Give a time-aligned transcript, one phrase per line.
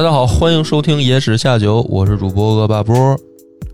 [0.00, 3.14] 大家好，欢迎收听《野史下酒》，我是主播恶霸波。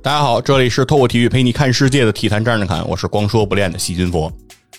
[0.03, 4.29] 大家好，这里是透过体育陪你看世界的体坛站着侃，我是光说不练的细菌佛。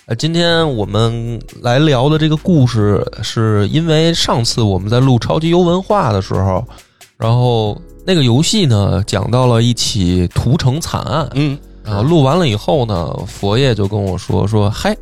[0.04, 6.62] 呃，今天我们来聊的这个故事，是因为上次我们在录超级游文化的时候，
[7.16, 11.58] 然后那个游戏呢讲到了一起屠城惨案，嗯，
[11.88, 14.96] 然后录完了以后呢，佛爷就跟我说说，嗨，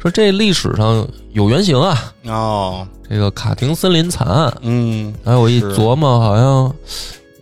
[0.00, 4.52] 说这历史上有原型啊，哦，这个卡廷森林惨案。
[4.62, 6.74] 嗯，哎我一琢磨，好像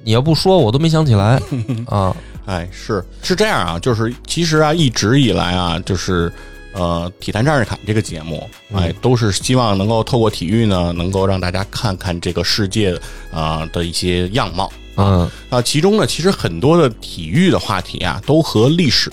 [0.04, 1.40] 你要不说我都没想起来
[1.88, 2.14] 啊。
[2.44, 6.30] 哎，是是这样啊，就是其实啊，一直以来啊，就是
[6.74, 12.98] 呃，体坛战士侃这个节目，哎，都是希望能够透过体育呢，能够让大家看看这个世界
[13.30, 14.72] 啊、的一些样貌。
[14.96, 19.10] 嗯啊，其中呢，其实很多的体育的话题啊，都和历史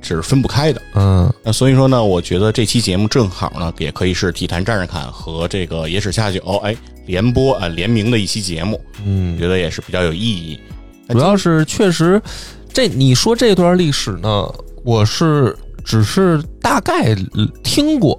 [0.00, 0.80] 是分不开的。
[0.94, 6.74] 嗯那所以说呢，我觉得这期节目正好呢，也可以是体坛战士侃和这个野史下酒哎
[7.06, 10.58] 联播啊、联名的一期节目，嗯，觉得也是比较有意义。
[11.08, 12.20] 主要是确实，
[12.72, 14.46] 这你说这段历史呢，
[14.84, 15.54] 我是
[15.84, 17.14] 只是大概
[17.62, 18.18] 听过。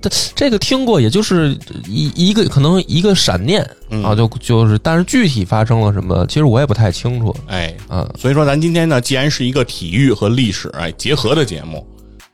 [0.00, 8.06] 这这个听过，也就是一一个可能一个闪念嗯啊，就就是，但是具体发生了什么，其实我也不太清楚哎，嗯。
[8.18, 11.86] 所以说咱今天呢，既然是一个体育和历史哎结合的节目，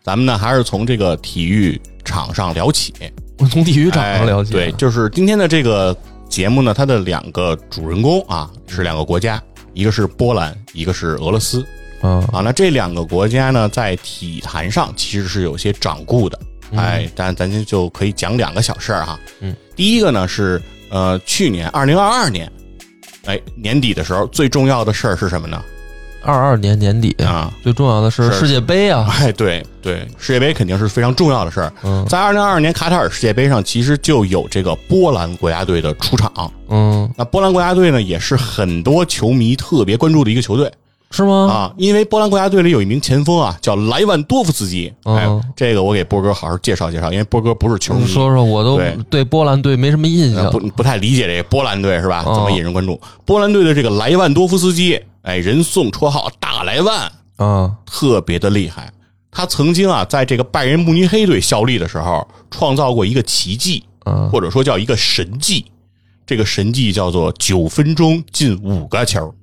[0.03, 2.93] 咱们呢还是从这个体育场上聊起。
[3.39, 5.97] 我从体育场上聊起，哎对，就是今天的这个
[6.29, 9.41] 节目呢，它的两个主人公啊是两个国家，
[9.75, 11.65] 一个是波兰，一个是俄罗斯
[12.03, 12.41] 嗯啊。
[12.43, 16.39] 那这两个国家呢，在体坛上其实是有些掌故的，
[16.77, 19.19] 哎，但咱就就可以讲两个小事儿哈。
[19.41, 22.51] 嗯，第一个呢是呃，去年二零二二年，
[23.27, 25.63] 哎，年底的时候最重要的事儿是什么呢？
[26.23, 31.73] 二二年年底啊，最重要的是是世界杯啊，哎，对对，世界杯肯定是非常重要的事儿。
[31.83, 36.31] 嗯在二零二二年卡塔尔世界杯上，其实就有这个波兰国家队的出场。
[36.69, 40.71] 嗯，那波兰国家队呢，也是很多球迷特别关注的一个球队
[41.11, 41.49] 是吗？
[41.51, 44.93] 啊，因为波兰国家队里有一名前锋啊，叫莱万多夫斯基。
[45.03, 50.61] 哎嗯，这个我给波哥好好介绍介绍，因为波哥不是球迷，你说说，我都对对波兰队没什么印象呃不。
[50.69, 52.23] 不太理解这个波兰队是吧？
[52.25, 53.01] 哦怎么引人关注？
[53.25, 58.93] 波兰队的这个莱万多夫斯基，哎，人送绰号大莱万，啊，特别的厉害。
[59.33, 65.67] 他曾经啊，在这个拜仁慕尼黑队效力的时候，创造过一个奇迹，嗯或者说叫一个神迹。
[66.25, 69.35] 这个神迹叫做九分钟进五个球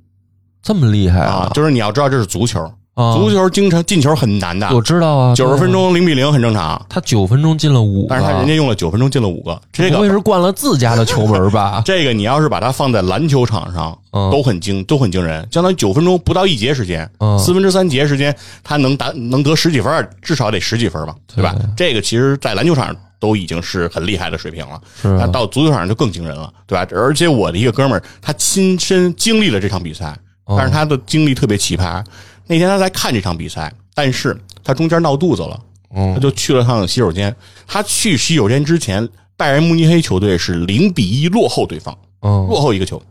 [0.67, 1.49] 这么厉害啊！
[1.53, 2.61] 就是你要知道这是足球，
[2.93, 6.85] 啊足球经常进球很难的，我知道啊，九十分钟零比零很正常。
[6.89, 9.95] 他九分钟进了五个，但是他人家用了九分钟进了五个，这个？
[9.95, 15.47] 不会是灌了自家的球门吧 这个你要是把它放在篮球场上，嗯都很惊，都很惊人。
[15.53, 21.55] 相当于九分钟不到一节时间，嗯四分之三节时间，他能打能得十几分，至少得十几分吧，对吧？
[21.77, 26.85] 这个其实，在篮球场上都已经是很厉害的水平了，是啊那到足球场上就更惊人了，对吧？
[26.91, 30.17] 而且我的一个哥们儿，他亲身经历了这场比赛，哦
[30.47, 32.03] 但是他的经历特别奇葩。
[32.45, 35.59] 那天他在看这场比赛，但是他中间闹肚子了，
[35.95, 37.35] 嗯他就去了趟洗手间。
[37.65, 41.97] 他去洗手间之前，拜仁慕尼黑球队是零比一落后对方。
[42.21, 43.01] 嗯落后一个球。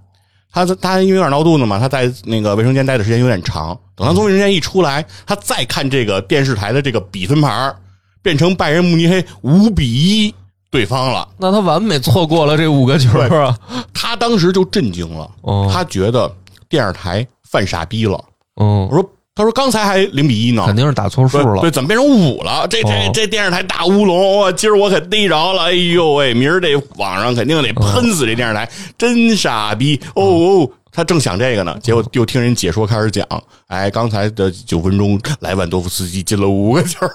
[0.51, 3.79] 他他因为有点闹肚子嘛，他在那个卫生间待的时间有点长。
[3.95, 7.77] 等他从卫生间一出来，他再看这个电视台的这个比分牌儿
[8.23, 10.35] 变成拜仁慕尼黑五比一
[10.71, 11.29] 对方了。
[11.37, 13.59] 那他完美错过了这五个球啊！
[13.93, 16.35] 他当时就震惊了，哦他觉得
[16.69, 18.23] 电视台犯傻逼了。
[18.61, 21.71] 嗯我，说，他说刚才还零比一呢，肯定是打错数了对对，。
[21.71, 22.67] 怎么变成五了？
[22.69, 24.53] 这这哦这电视台大乌龙我！
[24.53, 25.65] 今儿我可逮着了！
[25.65, 28.67] 哎呦喂，明儿这网上肯定得喷死这电视台，
[28.97, 30.01] 真傻逼！
[30.15, 33.29] 哦哦，他正想这个呢，结果又听人解说开始讲，
[33.67, 37.07] 哎，刚才的九分钟，莱万多夫斯基进了五个球，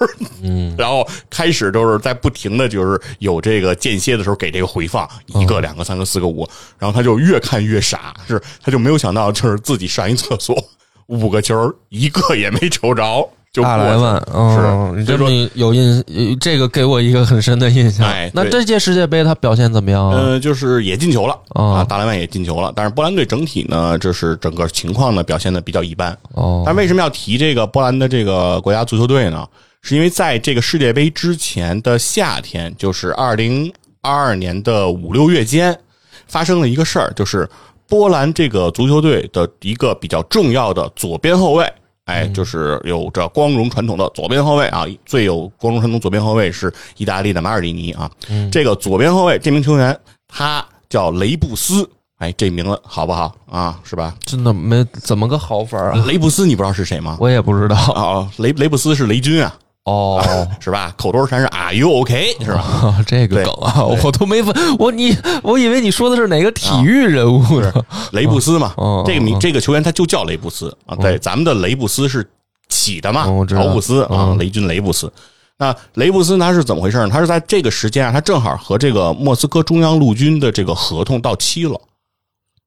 [0.43, 6.47] 嗯， 然后开始就是在不停的就是有这个间歇的时候给这个回放，一个、两个、三个、四个、五，
[6.77, 10.55] 然后他就越看越傻，是他就没有想到就是自己上一厕所
[11.07, 13.27] 五个球一个也没瞅着。
[13.53, 18.31] 就过去了大莱万，嗯，你这所以说么有印，呃这个给我一个很深的印象哎。
[18.33, 20.17] 那这届世界杯他表现怎么样啊？
[20.17, 26.17] 呃，就是也进球了哦啊，大莱万也进球了，但是波兰队整体呢，就是整个情况呢表现的比较一般。
[26.33, 29.45] 哦，但为什么要提这个波兰的这个国家足球队呢？
[29.81, 33.69] 是因为在这个世界杯之前的夏天，就是二零
[34.01, 35.77] 二二年的五六月间，
[36.27, 37.49] 发生了一个事儿，就是
[37.89, 41.69] 波兰这个足球队的一个比较重要的左边后卫。
[42.11, 48.11] 哎，就是有着光荣传统的左边后卫啊，最有光荣传统左边后卫是意大利的马尔蒂尼啊。
[48.51, 49.97] 这个左边后卫这名球员
[50.27, 53.79] 他叫雷布斯，哎，这名字好不好啊？
[53.83, 54.13] 是吧？
[54.25, 56.03] 真的没怎么个好法啊？
[56.05, 57.17] 雷布斯你不知道是谁吗？
[57.19, 57.75] 我也不知道。
[57.75, 59.55] 啊，雷雷布斯是雷军啊，
[59.85, 60.93] 哦，是吧？
[60.95, 63.03] 口头禅是 “Are you OK？” 是吧？
[63.07, 67.73] 这个梗啊，我都没问，我你我以为你说的是哪个体育人物呢？
[68.11, 70.95] 雷布斯嘛哦，这个名这个球员他就叫雷布斯啊。
[70.97, 72.29] 对，咱们的雷布斯是
[72.69, 75.11] 起的嘛乔布斯啊嗯，雷军雷布斯。
[75.57, 77.09] 那雷布斯他是怎么回事呢？
[77.11, 81.81] 他是在这个时间啊，他正好和这个莫斯科中央陆军的这个合同到期了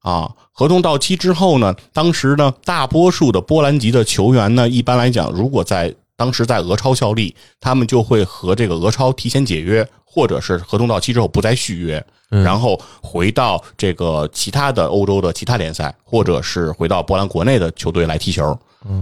[0.03, 0.29] 啊。
[0.51, 18.57] 合同到期之后呢，当时呢，大多数的波兰籍的球员呢，一般来讲，如果在当时在俄超效力，他们就会和这个俄超提前解约，或者是合同到期之后不再续约，然后回到这个其他的欧洲的其他联赛，或者是回到波兰国内的球队来踢球。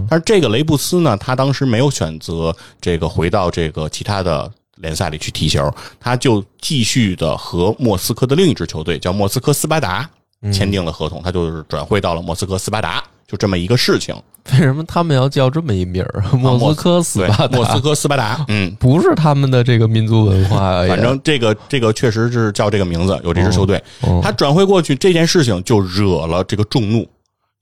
[0.09, 5.69] 但是这个雷布斯呢，他当时没有选择这个回到这个其他的联赛里去踢球，
[5.99, 10.09] 他就继续的和莫斯科的另一支球队叫莫斯科斯巴达
[10.53, 14.15] 签订了合同，他就是转会到了莫斯科斯巴达，就这么一个事情。
[14.51, 16.21] 为什么他们要叫这么一名儿？
[16.33, 18.75] 莫斯科斯巴，达，莫斯科斯巴达，嗯。
[18.77, 24.19] 不是他们的这个民族文化呀，反正这个这个确实是叫这个名字，有这支球队，哦。
[24.21, 27.07] 他转会过去这件事情就惹了这个众怒，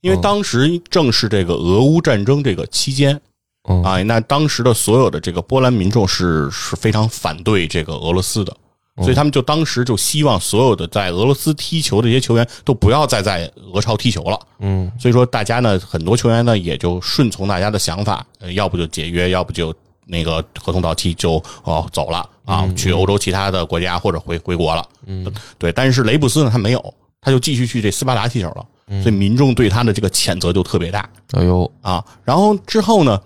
[0.00, 3.20] 因为当时正是这个俄乌战争这个期间
[3.68, 8.56] 嗯啊，那当时的所有的这个波兰民众是是非常反对这个俄罗斯的，
[8.96, 14.38] 所以他们就当时就希望所有的在俄罗斯踢球的这些球员都不要再在俄超踢球了。
[14.58, 19.74] 嗯所以说大家呢，很多球员呢也就顺从大家的想法，呃要不就解约，要不就
[20.04, 24.86] 那个合同到期就哦走了啊，去欧洲其他的国家或者回回国了。
[25.06, 25.72] 嗯，对。
[25.72, 28.66] 但是雷布斯呢，他没有，他就继续去这斯巴达踢球了，
[29.02, 32.04] 所以民众对他的这个谴责就特别大哎呦，啊。
[32.24, 33.18] 然后之后呢，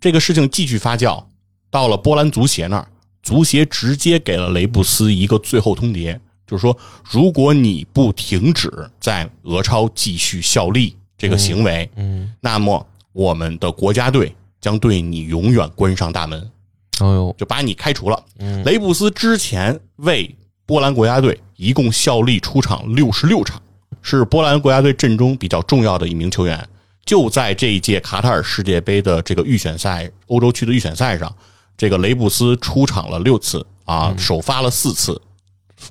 [0.00, 1.22] 这个事情继续发酵，
[1.70, 2.88] 到了波兰足协那儿，
[3.22, 6.76] 足协直接给了雷布斯一个最后通牒，就是说，
[7.08, 16.50] 如果你不停止在俄超继续效力这个行为，嗯，那么我们的国家队将对你永远关上大门，
[16.98, 18.24] 哎呦，就把你开除了。
[18.64, 20.34] 雷布斯之前为
[20.66, 23.62] 波兰国家队一共效力出场六十六场，
[24.02, 26.68] 是波兰国家队阵中比较重要的一名球员。
[27.04, 31.34] 就在这一届卡塔尔世界杯的这个预选赛，欧洲区的预选赛上，
[31.82, 35.20] 这个雷布斯出场了六次啊，首发了四次，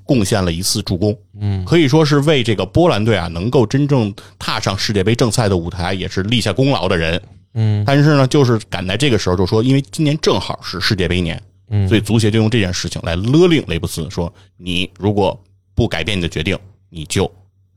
[0.05, 1.13] 贡献了一次助攻。
[1.38, 7.21] 嗯，可以说是为这个波兰队啊能够真正踏上世界杯正赛的舞台，也是立下功劳的人。
[7.55, 15.37] 嗯，但是呢，就是赶在这个时候就说，因为今年正好是世界杯年，嗯所以足协就用这件事情来勒令雷布斯说：你如果
[15.75, 16.57] 不改变你的决定，
[16.89, 17.29] 你就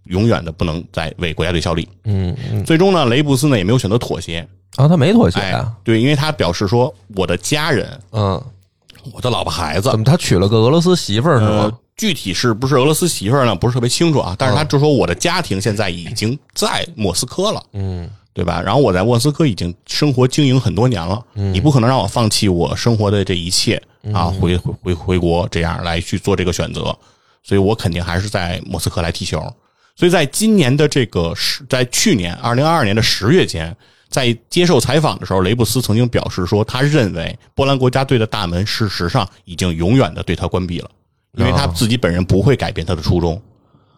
[0.05, 1.88] 永远的不能再为国家队效力。
[2.05, 8.43] 嗯嗯，最终呢，雷布斯呢也没有选择妥协，啊，他没妥协哎啊，，对，因为他表示说，我的家人，嗯，
[9.12, 13.55] 我的老婆孩子怎，么他娶了个俄罗斯媳妇儿是呃吗？，具体是不是俄罗斯媳妇儿呢？
[13.55, 14.35] 不是特别清楚啊。
[14.38, 18.61] 但是他就说我的家庭现在已经在莫斯科了，嗯对吧？
[18.61, 23.81] 然后我在莫斯科已经生活经营很多年了，你不可能让我放弃我生活的这一切
[24.12, 26.97] 啊，回回回回国这样来去做这个选择，
[27.44, 29.41] 所以我肯定还是在莫斯科来踢球。
[29.94, 33.75] 所以在今年的这个十，在去年二零二二年的十月间，
[34.14, 40.88] 在接受采访的时候，雷布斯曾经表示说，他认为波兰国家队的大门事实上已经永远的对他关闭了，
[41.37, 43.43] 因为他自己本人不会改变他的初衷。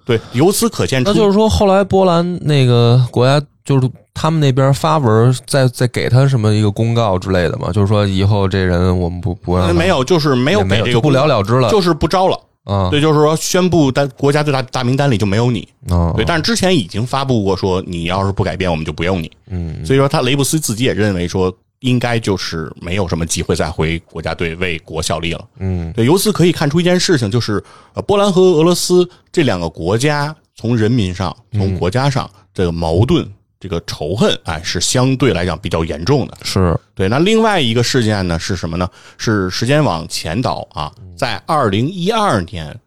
[0.07, 12.41] 对，由此可见出，那就是说，后来波兰那个国家就是他们那边发文再再给他什么一个公告之类的嘛，就是说以后这人我们不不让没有，就是没有没给这个不了了之了，就是不招了。
[12.67, 15.67] 啊对，就是说宣布单国家队大大名单里就没有你。
[15.89, 19.31] 啊对，但是之前已经发布过说，你要是不改变，我们就不用你。
[19.49, 25.45] 嗯所以说，他雷布斯自己也认为说，应该就是没有什么机会再回国家队为国效力了。
[25.59, 27.63] 嗯对，由此可以看出一件事情，就是
[27.95, 33.25] 呃，波兰和俄罗斯这两个国家从人民上、从国家上，这个矛盾、
[33.59, 36.37] 这个仇恨，哎，是相对来讲比较严重的。
[36.43, 38.89] 是对，那另外一个事件呢是什么呢？
[39.17, 42.79] 是时间往前倒啊，在二零一二年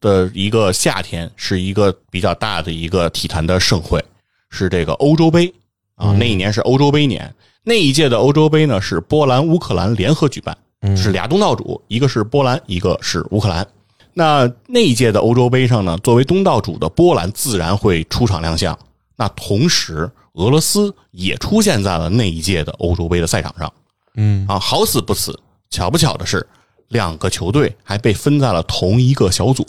[0.00, 4.02] 的一个夏天，是一个比较大的一个体坛的盛会，
[4.50, 5.52] 是这个欧洲杯
[5.96, 6.12] 啊。
[6.18, 10.56] 那一年是欧洲杯年，那一届的欧洲杯呢是波兰、乌克兰联合举办，
[10.96, 13.66] 是俩东道主，一个是波兰，一个是乌克兰。
[14.12, 18.78] 那那一届的欧洲杯上呢，作为东道主的波兰自然会出场亮相。
[19.20, 23.70] 那同时，俄罗斯也出现在了那一届的欧洲杯的赛场上。
[24.14, 26.44] 嗯啊，好死不死，巧不巧的是，
[26.88, 29.66] 两个球队还被分在了同一个小组，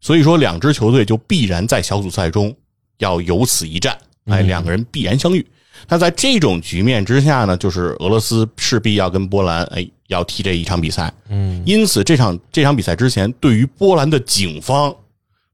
[0.00, 2.52] 所以说两支球队就必然在小组赛中
[2.98, 5.46] 要有此一战，哎，两个人必然相遇。
[5.88, 14.92] 那在这种局面之下呢，就是俄罗斯势必要跟波兰哎要踢这一场比赛，嗯因此这场这场比赛之前，对于波兰的警方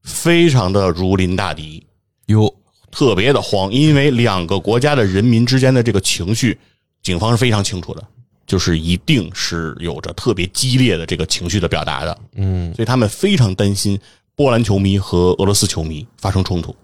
[0.02, 1.86] 非常的如临大敌，
[2.26, 2.52] 哟
[2.90, 6.58] 特别的慌，因为两个国家的人民之间的这个情绪，
[7.02, 8.02] 警方是非常清楚的。
[8.46, 12.18] 就是一定是有着特别激烈的这个情绪的表达的。
[12.36, 14.00] 嗯所以他们非常担心
[14.34, 16.74] 波兰球迷和俄罗斯球迷发生冲突，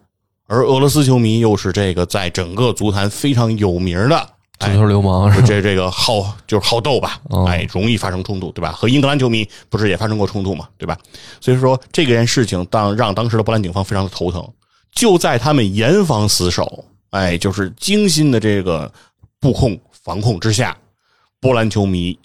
[0.46, 4.28] 而俄罗斯球迷又是这个在整个足坛非常有名的。
[4.58, 5.32] 足球流氓？
[5.46, 8.70] 这这个好就是好斗吧哦，哎，容易发生冲突，对吧？
[8.70, 10.98] 和英格兰球迷不是也发生过冲突嘛，对吧？
[11.40, 14.46] 所以说这件事情当让当时的波兰警方非常的头疼。
[14.94, 18.90] 就在他们严防死守，哎，就是精心的这个
[19.40, 20.76] 布控防控之下，
[21.40, 22.16] 波兰球迷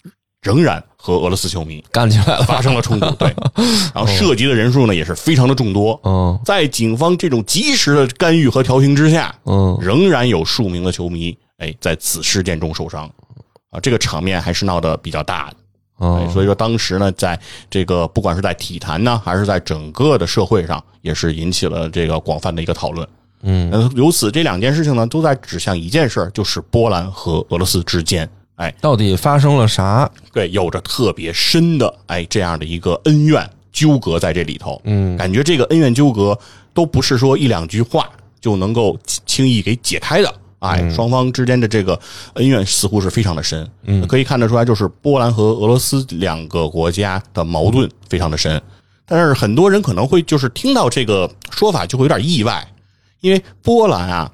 [0.41, 2.43] 仍然和俄罗斯球迷干起来了。
[2.43, 3.33] 发生了冲突，对，
[3.93, 5.99] 然后涉及的人数呢也是非常的众多。
[6.03, 13.11] 嗯在警方这种及时的干预和调停之下，嗯仍然有数名的球迷哎在此事件中受伤，
[13.71, 15.57] 啊，这个场面还是闹得比较大的。
[15.99, 17.39] 哎嗯，所以说当时呢，在
[17.69, 23.07] 这个不管是在体坛呢，还是在整个的社会上，也是引起了这个广泛的一个讨论。
[23.43, 30.09] 嗯呃，由此这两件事情呢，都在指向一件事儿，就是波兰和俄罗斯之间，哎，到底发生了啥？
[30.33, 34.81] 对，有着特别深的哎这样的一个恩怨纠葛在这里头。
[34.83, 36.37] 嗯感觉这个恩怨纠葛
[36.73, 38.09] 都不是说一两句话
[38.41, 40.33] 就能够轻轻易给解开的。
[40.59, 41.99] 哎，双方之间的这个
[42.33, 48.61] 恩怨似乎是非常的深，嗯，可以看得出来，就是波兰和俄罗斯两个国家的矛盾非常的深。
[49.05, 52.67] 但是很多人可能会就是听到这个说法就会有点意外，
[53.21, 54.31] 因为波兰啊，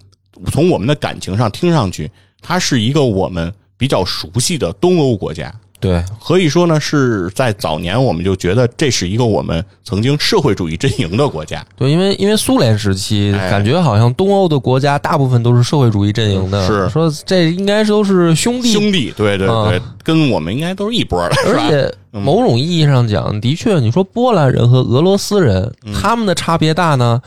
[0.52, 5.54] 从我们的感情上听上去，它是一个我们比较熟悉的东欧国家，
[5.86, 11.66] 对，可以说呢，是在早年我们就觉得这是一个我们曾经社会主义阵营的国家。
[11.76, 13.56] 对，因为因为苏联时期，哎。
[13.56, 16.90] 感觉好像东欧的国家大部分都是社会主义阵营的，是。
[16.90, 27.22] 说这应该都是兄弟，兄弟，对对对，啊跟我们应该都是一波的， 而且某种意义上讲，的确，你说波兰人和俄罗斯人，他们的差别大呢，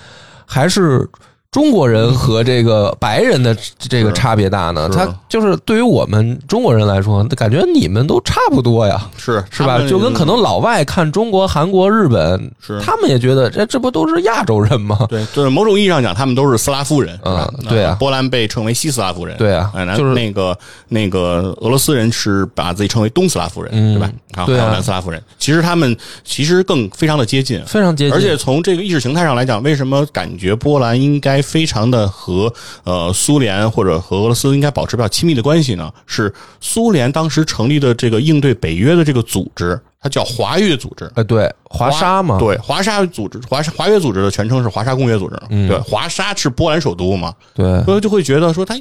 [0.45, 1.09] 还是
[1.51, 4.87] 中国人和这个白人的这个差别大呢？
[4.93, 9.09] 他就是对于我们中国人来说，感觉你们都差不多呀。
[9.17, 9.81] 是是吧？
[9.89, 15.07] 就跟可能老外看中国、韩国、日本，是他们也觉得这这不都是亚洲人吗？
[15.09, 17.65] 对，就是某种意义上讲，他们都是斯拉夫人，是吧嗯？
[17.67, 20.57] 对啊波兰被称为西斯拉夫人，对啊就是那个
[20.89, 24.13] 那个俄罗斯人是把自己称为东斯拉夫人，嗯对吧？
[24.37, 32.53] 然后还有南斯拉夫人，其实他们其实更非常的接近，非常接近，而且从这个意识形态上来讲，为什么感觉波兰应该非常的和
[32.85, 35.93] 呃苏联或者和俄罗斯应该保持比较亲密的关系呢？
[36.07, 41.11] 是苏联当时成立的这个应对北约的这个组织，它叫华约组织。
[41.15, 45.37] 呃，对，华沙嘛，对，华沙组织，华沙华约组织的全称是华沙公约组织。
[45.51, 48.75] 嗯对，华沙是波兰首都嘛，对所以就会觉得说它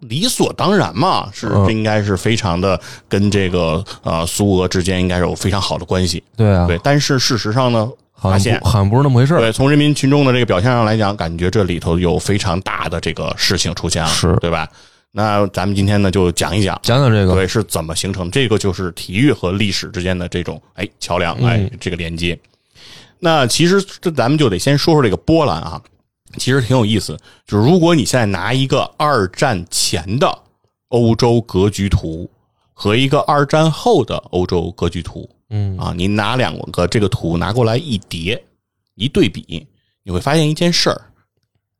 [0.00, 2.78] 理所当然嘛，是嗯这应该是非常的
[3.08, 6.22] 跟这个呃苏俄之间应该有非常好的关系。
[6.36, 7.94] 对啊，对，但是事实上呢，好
[8.30, 9.40] 发现好像不是那么回事儿。
[9.40, 14.68] 对，从人民群众的这个表现上来讲，感觉这里头有非常大的这个事情出现了，是对吧？
[15.16, 22.36] 那咱们今天呢就讲一讲，讲讲这个，对是怎么形成，这个就是体育和历史之间的这种哎桥梁，嗯哎这个连接。
[23.20, 25.80] 那其实这咱们就得先说说这个波兰啊，
[26.36, 27.16] 其实挺有意思。
[27.46, 30.36] 就是如果你现在拿一个二战前的
[30.88, 32.28] 欧洲格局图
[32.72, 38.42] 和一个二战后的欧洲格局图，嗯啊，你拿两个这个图拿过来一叠
[38.96, 39.64] 一对比，
[40.02, 41.00] 你会发现一件事儿：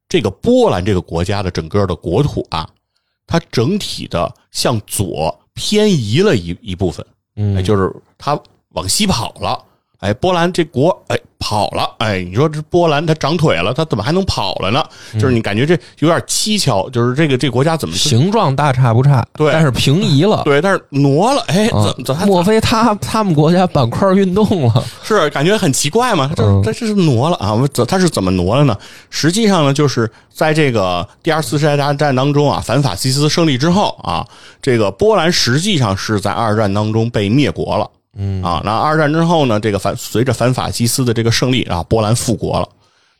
[0.08, 2.70] 这个波兰这个国家的整个的国土啊，
[3.26, 7.04] 它整体的向左偏移了一一部分，
[7.34, 9.64] 嗯哎，就是它往西跑了。
[10.00, 14.84] 哎，波兰这国哎跑了，哎，你说这波兰它长腿了，它怎么还能跑了呢？
[15.14, 20.42] 就是你感觉这有点蹊跷，就是这个这国家怎么形状大差不差，对但是平移了。
[20.44, 24.84] 对，但是挪了，哎，啊怎怎还莫非他他们国家板块运动了？
[25.02, 26.30] 是感觉很奇怪嘛？
[26.36, 27.54] 这嗯这这是挪了啊？
[27.54, 28.76] 我怎它是怎么挪了呢？
[29.08, 34.26] 实际上呢，就是在这个第二次世界大战当中啊，反法西斯胜利之后啊，
[34.60, 37.88] 这个波兰实际上是在二战当中被灭国了。
[38.16, 42.68] 嗯啊，那二战之后呢，这个反随着反法西斯的这个胜利啊，波兰复国了。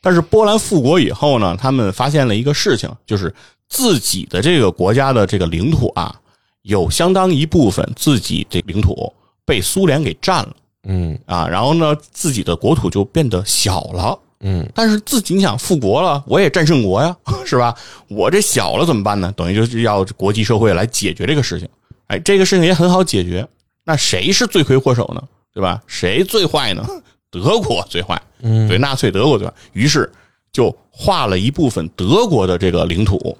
[0.01, 3.33] 但是波兰复国以后呢，他们发现了一个事情，就是
[3.67, 6.15] 自己的这个国家的这个领土啊，
[6.61, 9.11] 有相当一部分自己这领土
[9.45, 10.55] 被苏联给占了。
[10.87, 14.19] 嗯啊，然后呢，自己的国土就变得小了。
[14.41, 17.73] 嗯，但是自己你想复国了，我也战胜国呀， 是吧？
[18.07, 19.33] 我这小了怎么办呢？
[19.35, 21.67] 等于就是要国际社会来解决这个事情。
[22.07, 23.47] 哎，这个事情也很好解决。
[23.85, 25.23] 那谁是罪魁祸首呢？
[25.53, 25.81] 对吧？
[25.87, 26.85] 谁最坏呢？
[27.29, 29.53] 德国最坏，嗯对，纳粹德国最坏。
[29.73, 30.11] 于是
[30.51, 33.37] 就划了一部分德国的这个领土，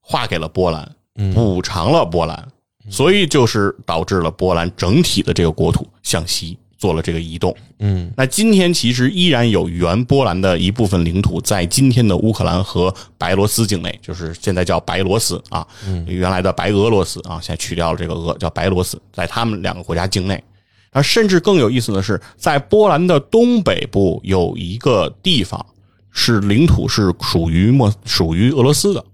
[0.00, 0.90] 划给了波兰，
[1.34, 2.48] 补偿了波兰，
[2.88, 7.56] 所以就是导致了波兰整体的这个国土向西做了这个移动。
[7.78, 8.12] 嗯。
[8.14, 15.66] 那今天其实依然有原波兰的一部分领土在今天的乌克兰和白罗斯境内，就是现在叫白罗斯啊，
[16.06, 20.44] 原来的白俄罗斯啊，现在去掉了这个俄，叫白罗斯，在他们两个国家境内。
[20.92, 25.64] 而甚至更有意思的是，在波兰的东北部有一个地方
[26.10, 29.04] 是领土是属于莫属于俄罗斯的，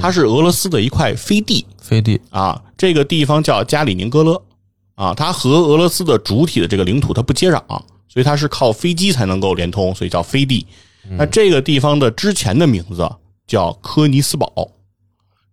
[0.00, 4.42] 它是俄罗斯的一块飞地，飞地，啊，这个地方叫加里宁格勒
[4.94, 7.62] 啊，它和俄罗斯的主体的这个领土它不接壤，
[8.08, 10.66] 所以它是靠飞机才能够连通，所以叫飞地。
[11.10, 13.08] 那这个地方的之前的名字
[13.46, 14.70] 叫科尼斯堡。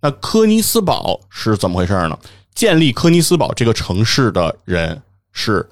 [0.01, 2.17] 那科尼斯堡是怎么回事呢？
[2.53, 5.67] 建立科尼斯堡这个城市的人是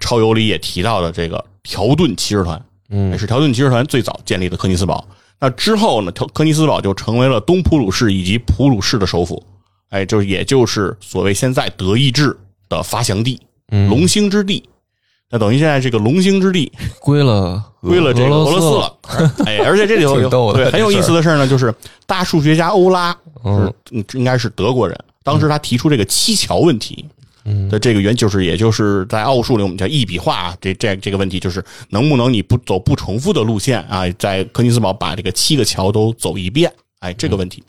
[0.00, 2.60] 超游里也提到的这个条顿骑士团，
[2.90, 5.06] 嗯是条顿骑士团最早建立的科尼斯堡。
[5.40, 9.44] 那之后呢，条科尼斯堡就成为了东普鲁士以及普鲁士的首府，
[9.90, 12.36] 哎，就是也就是所谓现在德意志
[12.68, 14.68] 的发祥地，嗯龙兴之地。
[15.30, 18.96] 那等于现在这个龙兴之地归了归了这个俄罗斯了。
[19.44, 21.74] 哎，而且这里头 有对很有意思的事儿呢，就是
[22.06, 23.72] 大数学家欧拉，嗯
[24.12, 27.04] 应该是德国人，当时他提出这个七桥问题。
[27.70, 37.64] 的这个原就是，也就是在奥数里我们叫一笔画这这这个问题，就是能不能你不走不重复的路线啊，在柯尼斯堡把这个七个桥都走一遍，哎，这个问题。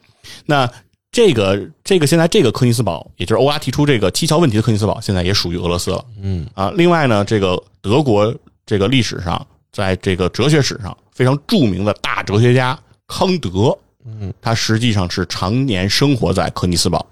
[0.46, 0.70] 那
[1.12, 6.06] 这个这个现在这个柯尼斯堡，也就是欧拉提出这个七桥问题的柯尼斯堡，现在也属于俄罗斯了。
[6.22, 8.34] 嗯啊，另外呢，这个德国
[8.66, 13.76] 这个历史上，在这个哲学史上非常著名的大哲学家康德，
[14.06, 17.06] 嗯，他实际上是常年生活在柯尼斯堡。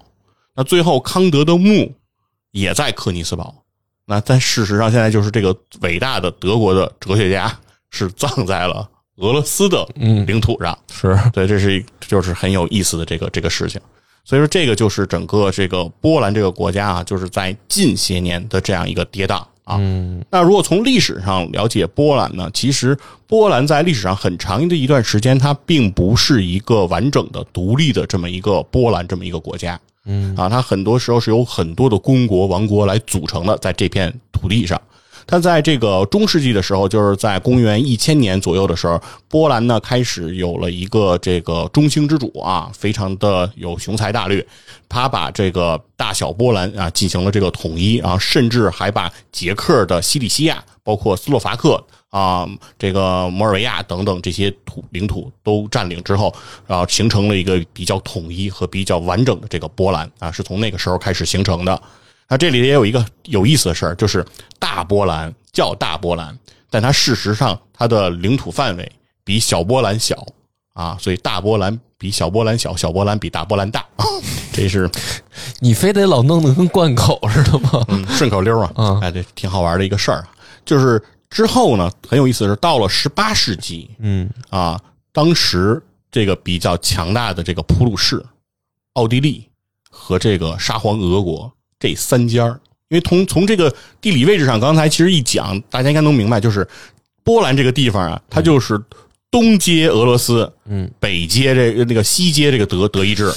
[0.54, 1.92] 那最后康德的墓
[2.52, 3.54] 也在柯尼斯堡。
[4.06, 7.54] 那但事实上，现在就是这个伟大的德国的哲学家
[7.90, 8.88] 是葬在了
[9.18, 10.76] 俄罗斯的嗯领土上。
[10.90, 13.80] 是对，这是就是很有意思的这个这个事情。
[14.24, 19.76] 所以说，这个就是整个这个波兰这个国家啊，就是在近些年的这样一个跌宕啊。
[19.78, 22.94] 嗯那如果从历史上了解波兰呢，其实
[23.26, 29.80] 波兰在历史上很长的一段时间，它并不是一个完整的独立的这么一个波兰这么一个国家。
[30.04, 34.78] 嗯啊，它很多时候是由很多的公国、王国来组成的，在这片土地上。
[35.30, 44.44] 它在这个中世纪的时候，就是在公元一千年左右的时候，波兰呢开始有了一个这个中兴之主啊，非常的有雄才大略，
[44.88, 56.34] 他把这个大小波兰啊进行了这个统一，然后甚至还把捷克的西里西亚，包括斯洛伐克啊，这个摩尔维亚等等这些土领土都占领之后，
[56.66, 61.82] 然后形成了一个比较统一和比较完整的这个波兰啊，是从那个时候开始形成的。
[62.28, 64.24] 那这里也有一个有意思的事儿，就是
[64.58, 66.38] 大波兰叫大波兰，
[66.70, 68.92] 但它事实上它的领土范围
[69.24, 70.26] 比小波兰小
[70.74, 73.84] 啊，所以大波兰比小波兰小，小波兰比大波兰大，
[74.52, 74.90] 这是
[75.60, 77.84] 你非得老弄得跟贯口似的吗？
[77.88, 80.28] 嗯顺口溜啊，嗯哎，这挺好玩的一个事儿啊。
[80.64, 84.78] 就是之后呢，很有意思的是，到了十八世纪嗯啊，
[85.12, 88.22] 当时这个比较强大的这个普鲁士、
[88.92, 89.48] 奥地利
[89.90, 92.60] 和这个沙皇俄国这三家儿。
[92.88, 96.66] 因为从从这个地理位置上，刚才其实一讲，大家应该能明白，就是
[97.22, 98.80] 波兰这个地方啊，它就是
[99.30, 103.30] 东接俄罗斯，嗯，北接这个那个西接这个德德意志，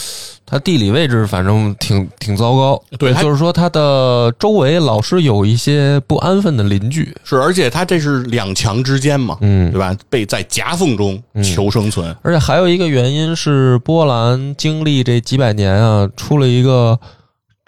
[0.45, 9.69] 它地理位置反正挺挺糟糕，对就是说它的周围老是有一些不安分的邻居，是而且它这是两强之间嘛，嗯。
[9.69, 9.93] 对吧？
[10.09, 16.97] 被在夹缝中求生存，而且还有一个原因是，波兰经历这几百年啊，出了一个，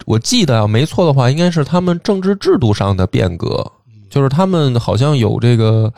[0.05, 3.71] 我记得啊，没错的话，应该是他们政治制度上的变革，
[4.09, 5.93] 就是他们好像有这个，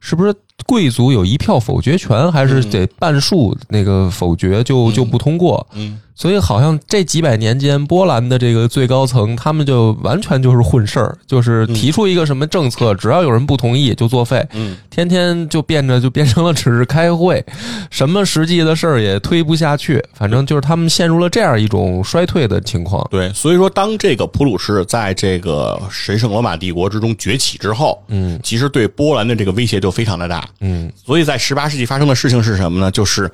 [0.00, 0.34] 是不是
[0.66, 5.64] 贵族有一票否决权，还是得半数那个否决就就不通过？
[5.74, 17.42] 嗯，所以好像这几百年间，波兰的这个最高层，他们就完全就是混事儿，就是提出一个什么政策，只要有人不同意就作废，嗯，天天就变着就变成了只是开会，
[17.90, 23.06] 什么实际的事儿也推不下去，反正就是他们陷入了这样一种衰退的情况。
[23.10, 28.38] 对，所以说当这个普鲁士在这个神圣罗马帝国之中崛起之后，嗯。
[28.42, 30.48] 其实对波兰的这个威胁就非常的大。
[30.60, 32.90] 嗯所以在十八世纪发生的事情是什么呢？
[32.90, 33.30] 就是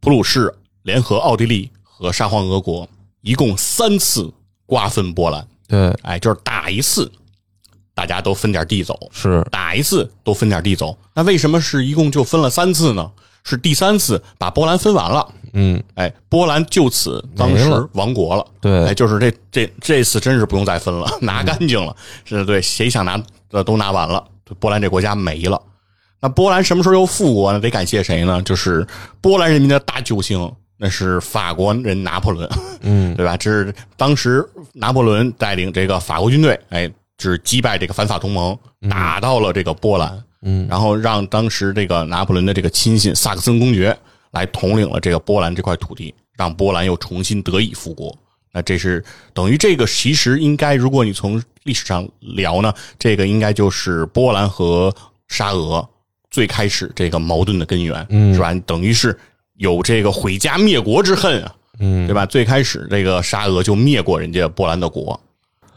[0.00, 2.88] 普鲁士联合奥地利和沙皇俄国，
[3.20, 4.32] 一共三次
[4.66, 5.46] 瓜分波兰。
[5.66, 7.10] 对，哎，就是打一次，
[7.94, 10.96] 大家都分点地走；是打一次都分点地走。
[11.14, 13.10] 那为什么是一共就分了三次呢？
[13.44, 18.46] 是第三次把波兰分完了，嗯哎，波兰就此当时亡国了。
[18.60, 21.96] 对哎，就是这这这次真是不用再分了， 拿干净了。
[22.24, 24.22] 是对，谁想拿的都拿完了，
[24.58, 25.60] 波兰这国家没了。
[26.20, 27.60] 那波兰什么时候又复国呢？
[27.60, 28.42] 得感谢谁呢？
[28.42, 28.86] 就是
[29.20, 32.48] 波兰人民的大救星，那是法国人拿破仑，
[32.80, 33.36] 嗯 对吧？
[33.36, 38.58] 这是当时拿破仑带领这个法国军队，哎，就是击败这个反法同盟，
[38.90, 43.96] 打到了这个波兰，嗯然后让当时这个拿破仑的这个亲信萨克森公爵
[44.32, 48.16] 来统领了这个波兰这块土地，让波兰又重新得以复国。
[48.52, 54.92] 那这是等于这个，其实应该，如果你从历史上聊呢，这个应该就是波兰和
[55.28, 55.86] 沙俄
[56.30, 58.54] 最开始这个矛盾的根源，嗯是吧？
[58.66, 59.18] 等于是
[59.54, 62.26] 有这个毁家灭国之恨啊，嗯对吧？
[62.26, 65.18] 最开始这个沙俄就灭过人家波兰的国，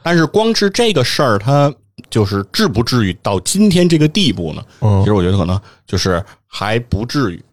[0.04, 1.74] 但是光是这个事儿，它
[2.10, 4.66] 就是至不至于到今天这个地步呢？
[4.82, 7.44] 嗯其实我觉得可能就是还不至于，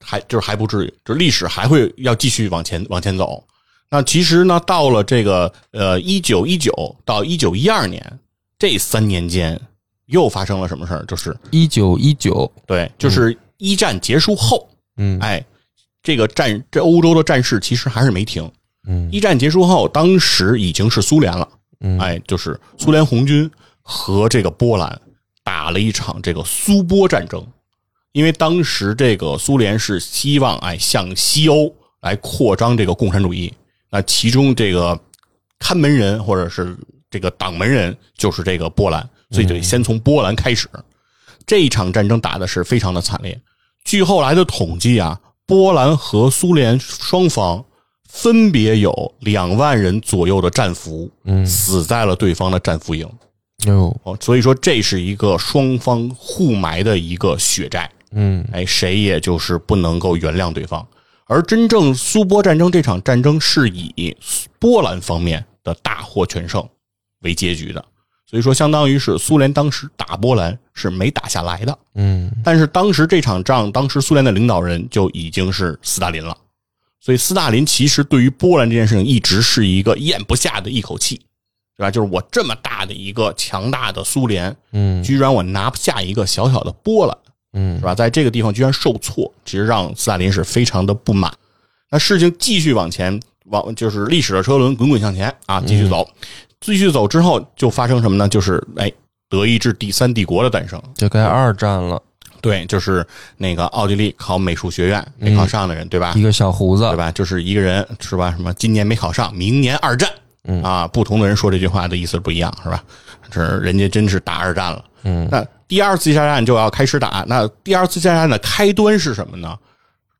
[0.00, 3.42] 还就是还不至于，就历史还会要继续往前往前走。
[3.90, 8.18] 那其实呢，到了这个呃一九一九到一九一二年
[8.58, 9.60] 这三年间，
[10.06, 11.04] 又发生了什么事儿？
[11.06, 15.18] 就是一九一九，对，就是一战结束后，嗯。
[15.20, 15.44] 哎，
[16.02, 18.50] 这个战这欧洲的战事其实还是没停。
[18.86, 19.08] 嗯。
[19.12, 21.48] 一战结束后，当时已经是苏联了，
[21.80, 21.98] 嗯。
[21.98, 25.00] 哎，就是苏联红军和这个波兰
[25.44, 27.46] 打了一场这个苏波战争，
[28.12, 33.52] 因为当时这个苏联是希望哎向西欧来扩张这个共产主义，
[33.90, 34.98] 那其中这个
[35.58, 36.76] 看门人或者是
[37.10, 40.68] 这个挡门人就是这个波兰，所以就得先从波兰开始。
[41.44, 43.40] 这一场战争打的是非常的惨烈，
[43.84, 47.64] 据后来的统计啊，波兰和苏联双方
[48.08, 53.08] 分别有两万人左右的战俘，嗯死在了对方的战俘营。
[53.66, 60.86] 哟哦，所以说这是一个双方互埋的一个血债，嗯哎，谁也就是不能够原谅对方。
[61.26, 64.16] 而真正苏波战争这场战争是以
[64.58, 66.68] 波兰方面的大获全胜
[67.20, 67.84] 为结局的，
[68.32, 71.78] 所以说相当于是苏联当时打波兰是没打下来的。
[71.96, 76.34] 嗯但是当时这场仗，当时苏联的领导人就已经是斯大林了，
[76.98, 81.16] 所以斯大林其实对于波兰这件事情一直是一个咽不下的一口气，
[81.76, 81.90] 对吧？
[81.90, 87.18] 就是我这么大的一个强大的苏联，嗯居然我拿不下一个小小的波兰，
[87.52, 87.94] 嗯是吧？
[87.94, 91.30] 在这个地方居然受挫，其实让斯大林是非常的不满。
[91.90, 96.08] 那事情继续往前往，就是历史的车轮滚滚向前啊，继续走，
[96.62, 98.26] 继续走之后就发生什么呢？
[98.26, 98.90] 就是哎，
[99.28, 100.80] 德意志第三帝国的诞生。
[100.94, 102.02] 就该二战了，
[102.40, 106.14] 对，就是那个奥地利考美术学院没考上的人，对吧？
[106.16, 107.12] 一个小胡子对，吧？
[107.12, 108.30] 就是一个人是吧？
[108.30, 110.08] 什么今年没考上，明年二战。
[110.44, 112.82] 嗯啊，不同的人说这句话的意思不一样，是吧？
[113.30, 114.84] 这人家真是打二战了。
[115.04, 119.56] 嗯那第二次世界大战就要开始打，那第二次世界大战的开端是什么呢？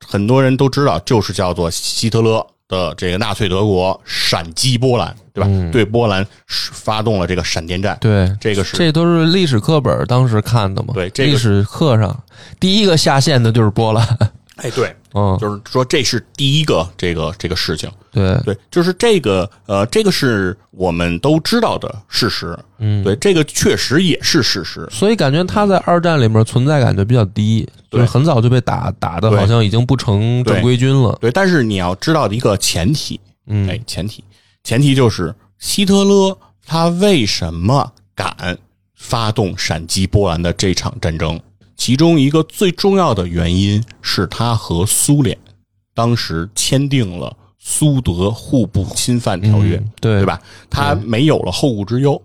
[0.04, 5.70] 很多人都知道，就是叫做希特勒的这个纳粹德国闪击波兰，对吧？
[5.70, 7.96] 对波兰发动了这个闪电战。
[8.00, 10.94] 对，这个是这都是历史课本当时看的嘛。
[10.94, 12.18] 对这个历史课上
[12.58, 14.18] 第一个下线的就是波兰。
[14.56, 17.90] 哎，对，嗯，就是说这是第一个这个这个事情。
[18.10, 22.56] 对，对，就是这个呃，这个是我们都知道的事实。
[22.78, 24.86] 嗯，对，这个确实也是事实。
[24.90, 31.16] 所以感觉他在二战里面存在感就比较低，对就是很早就被打打的，好像已经不成正规军了。
[31.20, 34.22] 对，但是你要知道的一个前提，嗯哎，前提，
[34.62, 36.36] 前提就是希特勒
[36.66, 38.58] 他为什么敢
[38.94, 41.40] 发动闪击波兰的这场战争？
[41.76, 45.36] 其中一个最重要的原因是他和苏联
[45.94, 50.40] 当时签订了苏德互不侵犯条约，嗯对对吧？
[50.70, 52.20] 他没有了后顾之忧。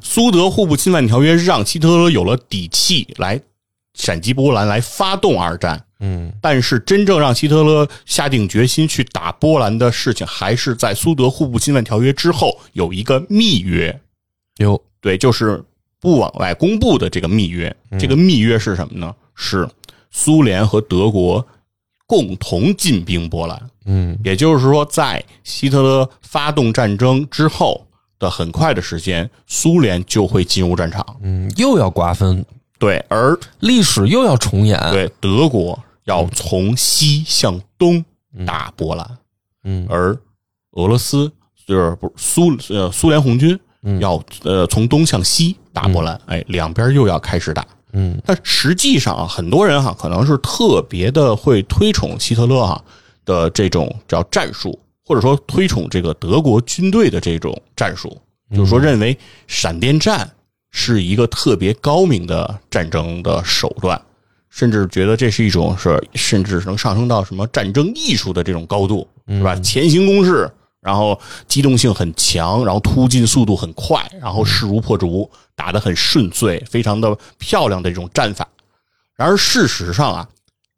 [0.00, 3.40] 苏德互不侵犯条约让希特勒有了底气来
[3.94, 5.84] 闪击波兰，来发动二战。
[6.02, 14.00] 嗯但是真正让希特勒下定决心去打波兰的事情，还是在苏德互不侵犯条约之后有一个密约，
[14.56, 15.62] 有对，就是
[16.00, 17.74] 不往外公布的这个密约。
[17.98, 19.14] 这个密约是什么呢？
[19.34, 19.68] 是
[20.10, 21.46] 苏联和德国
[22.06, 23.70] 共同进兵波兰。
[23.86, 27.86] 嗯也就是说，在希特勒发动战争之后
[28.18, 31.04] 的很快的时间，苏联就会进入战场。
[31.22, 32.44] 嗯，又要瓜分，
[32.78, 34.78] 对，而历史又要重演。
[34.90, 38.04] 对德国要从西向东
[38.46, 39.18] 打波兰。
[39.64, 40.16] 嗯而
[40.72, 41.30] 俄罗斯
[41.66, 43.58] 就是不苏呃苏联红军
[44.00, 47.66] 要呃从东向西打波兰，哎，两边又要开始打。
[47.92, 48.20] 嗯。
[48.24, 52.82] 但实际上啊，很多人哈可能是特别的会推崇希特勒哈
[53.24, 58.20] 的这种叫战术，或者说推崇这个德国军队的这种战术，
[58.54, 59.16] 就是说认为
[59.46, 60.30] 闪电战
[60.70, 64.00] 是一个特别高明的战争的手段，
[64.50, 69.56] 甚至觉得这是一种是甚至能上升到什么战争艺术的这种高度，是吧？
[69.56, 78.48] 前行攻势，然后机动性很强，然后突进速度很快，然后势如破竹，打得很顺遂，非常的漂亮的这种战法。
[79.14, 80.28] 然而事实上啊，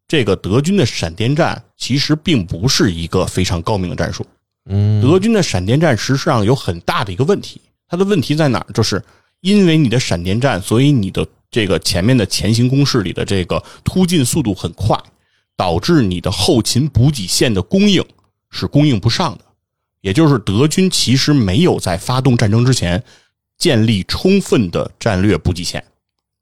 [0.07, 4.25] 这个德军的闪电战其实并不是一个非常高明的战术。
[4.65, 8.67] 嗯德军的闪电战实际上有很大的一个问题，它的问题在哪儿？
[8.73, 9.01] 就是
[9.39, 14.97] 因为你的闪电战，所以你的这个前面的前行攻势里的这个突进速度很快，
[15.55, 18.03] 导致你的后勤补给线的供应
[18.49, 19.45] 是供应不上的。
[20.03, 23.01] 也就是德军其实没有在发动战争之前
[23.57, 25.81] 建立充分的战略补给线，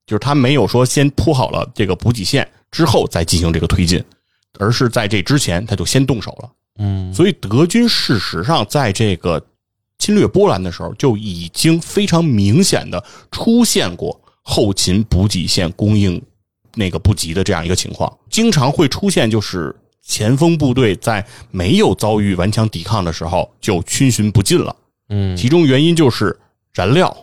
[0.08, 4.04] 就是他没有说先铺好了这个补给线之后再进行这个推进，
[4.58, 6.52] 而是在这之前他就先动手了。
[6.80, 9.45] 嗯所以德军事实上在这个
[10.00, 16.19] 侵略波兰的时候就已经非常明显的出现过后勤补给线供应
[16.74, 19.76] 那个不及的这样一个情况，经常会出现就是
[20.12, 24.76] 前锋部队在没有遭遇顽强抵抗的时候就逡巡不进了。
[25.08, 26.38] 嗯其中原因就是
[26.74, 27.15] 燃料、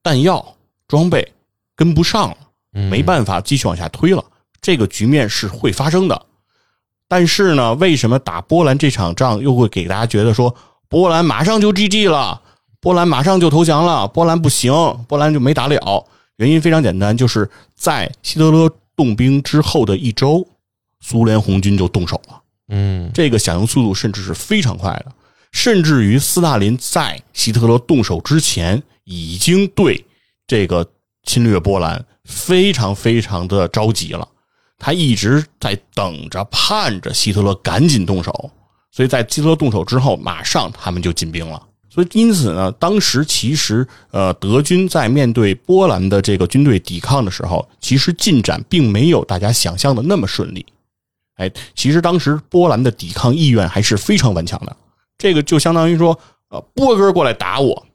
[0.00, 0.54] 弹药、
[0.86, 1.32] 装备
[1.74, 2.36] 跟不上了，
[2.74, 4.24] 嗯没办法继续往下推了。
[4.60, 6.22] 这个局面是会发生的。
[7.08, 10.54] 但是呢，为什么打波兰这场仗又会给大家觉得说
[10.88, 12.40] 波兰马上就 GG 了，
[12.80, 14.72] 波兰马上就投降了，波兰不行，
[15.08, 16.06] 波兰就没打了？
[16.36, 20.46] 原因非常简单，就是在希特勒动兵之后的一周，
[21.08, 22.42] 苏联红军就动手了。
[22.68, 25.12] 嗯这个响应速度甚至是非常快的，
[25.52, 30.04] 甚至于斯大林在希特勒动手之前，已经对
[30.48, 30.84] 这个
[31.22, 34.26] 侵略波兰非常非常的着急了，
[34.78, 38.50] 他一直在等着盼着希特勒赶紧动手，
[38.90, 41.62] 所以在希特勒动手之后，马上他们就进兵了。
[41.88, 50.66] 所以，因此呢，当时其实呃，德军在面对波兰的这个军队抵抗的时候，其实进展并没有大家想象的那么顺利。
[51.36, 54.76] 哎，其实当时波兰的抵抗意愿还是非常顽强的。
[55.18, 56.18] 这个就相当于说，
[56.50, 57.86] 呃，波哥过来打我，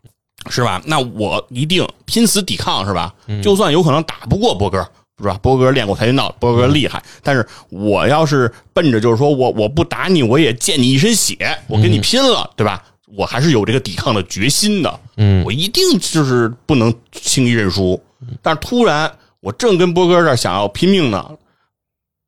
[0.50, 0.82] 是吧？
[0.86, 3.14] 那我一定拼死抵抗，是吧？
[3.44, 4.80] 就算有可能打不过波哥，
[5.20, 5.38] 是吧？
[5.42, 12.84] 波哥练过跆拳道，波哥厉害，但是我要是奔着就是说我我不打你，我也溅你一身血，我跟你拼了，对吧？
[13.18, 15.00] 我还是有这个抵抗的决心的。
[15.18, 18.02] 嗯我一定就是不能轻易认输。
[18.42, 21.30] 但是突然，我正跟波哥这想要拼命呢，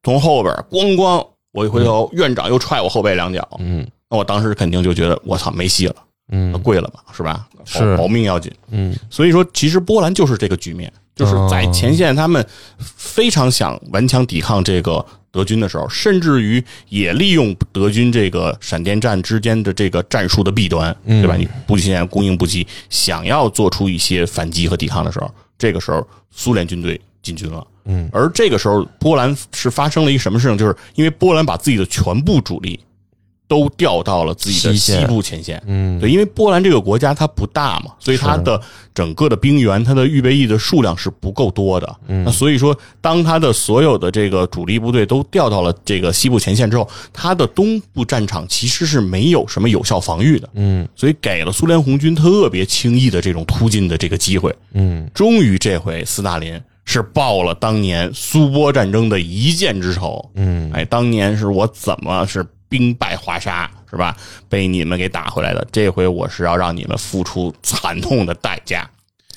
[0.03, 5.95] 从后边咣咣，我一回头，院长又踹我后背两脚，嗯那我当时肯定就觉得我操没戏了，
[6.27, 7.47] 那嗯跪了吧，是吧？
[7.57, 8.51] 保是保命要紧。
[8.69, 12.45] 嗯所以说，其实波兰就是这个局面，就是在前线他们
[12.77, 21.35] 非常想顽强抵抗这个德军的时候，甚至于也利用德军这个闪电战之间的这个战术的弊端，对吧？
[21.35, 27.65] 你补给线供应不及，想要做出一些反击和抵抗的时候，这个时候苏联军队进军了。
[27.85, 30.57] 嗯，而这个时候，波兰是发生了一个什么事情？
[30.57, 32.79] 就是因为波兰把自己的全部主力
[33.45, 38.59] 都调到了自己的西部前线，嗯对，因为波兰这个国家它不大嘛，所以它的
[38.95, 41.95] 整个的兵员、它的预备役的数量是不够多的。
[42.07, 50.49] 嗯那所以说，当它的所有的这个主力部队都调到了这个西部前线之后，它的东部战场其实是没有什么有效防御的。
[50.55, 54.55] 嗯所以给了苏联红军特别轻易的这种突进的这个机会。
[54.71, 56.59] 嗯终于这回斯大林
[56.93, 60.31] 是报了当年苏波战争的一箭之仇。
[60.35, 64.15] 嗯哎，当年是我怎么是兵败华沙是吧？
[64.47, 65.67] 被你们给打回来的。
[65.71, 68.89] 这回我是要让你们付出惨痛的代价。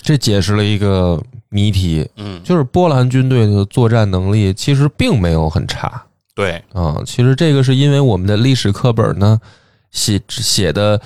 [0.03, 6.03] 这解释了一个谜题，嗯，就是波兰军队的作战能力其实并没有很差
[6.35, 7.03] 对，啊。
[7.05, 9.41] 其实这个是因为我们的历史课本呢
[9.91, 11.01] 写写的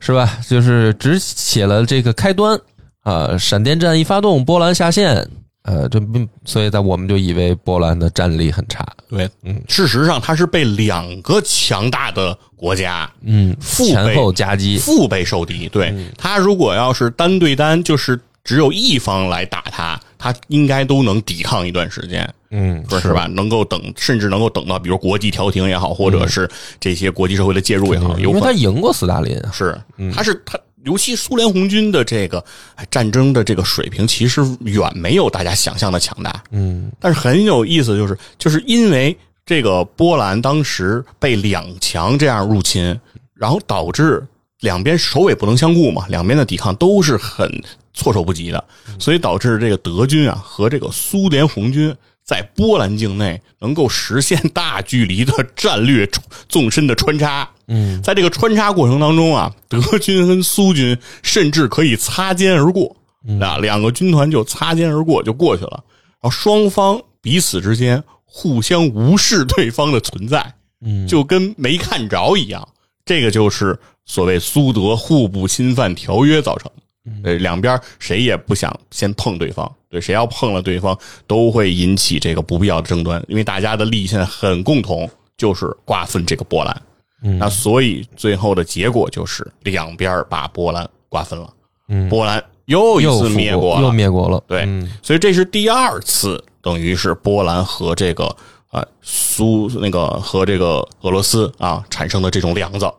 [0.00, 2.58] 是吧，就是只写了这个开端
[3.02, 5.28] 啊，闪电战一发动，波兰下线，
[5.66, 15.68] 呃，这并所以在我们就以为波兰的战力很差，对，嗯，事实上它是被两个强大的国家嗯，前后夹击，腹背受敌。
[15.68, 15.92] 对。
[16.16, 22.32] 他如果要是单对单，就是只有一方来打他，他应该都能抵抗一段时间。
[22.50, 23.12] 嗯，说是。
[23.12, 23.26] 吧？
[23.26, 26.48] 能够等，甚至能够等到，比如国际调停也好，或者是
[26.78, 29.76] 这些国际社会的介入也好，有因为他赢过斯大林啊，是，
[30.14, 36.42] 他是他，尤其苏联红军的这个哎战争的这个水平，其实远没有大家想象的强大。
[36.50, 36.92] 嗯。
[37.00, 42.98] 但是很有意思，就是就是因为这个波兰当时被两强这样入侵，
[43.34, 44.24] 然后导致
[44.60, 47.50] 两边首尾不能相顾嘛，两边的抵抗都是很
[47.94, 48.64] 措手不及的，
[48.98, 51.94] 所以导致这个德军啊和这个苏联红军
[52.26, 56.06] 在波兰境内能够实现大距离的战略
[56.48, 57.48] 纵深的穿插。
[57.68, 62.96] 嗯在这个穿插过程当中啊，德军跟苏军甚至可以擦肩而过，
[63.40, 65.84] 啊，两个军团就擦肩而过就过去了，
[66.20, 72.68] 然后双方彼此之间互相无视对方的存在，嗯，就跟没看着一样。
[73.04, 76.82] 这个就是所谓苏德互不侵犯条约造成的。
[77.22, 86.82] 对，两边谁也不想先碰对方，对，谁要碰了对方，都会引起这个不必要的争端，因为大家的利益现在很共同，就是瓜分这个波兰。
[87.22, 91.50] 嗯那所以最后的结果就是两边把波兰瓜分了。
[91.88, 93.92] 嗯波兰又一次灭国了又。
[93.92, 94.42] 灭国了。
[94.46, 98.24] 对嗯所以这是第二次，等于是波兰和这个
[98.70, 102.92] 呃苏那个和这个俄罗斯啊产生的这种梁子，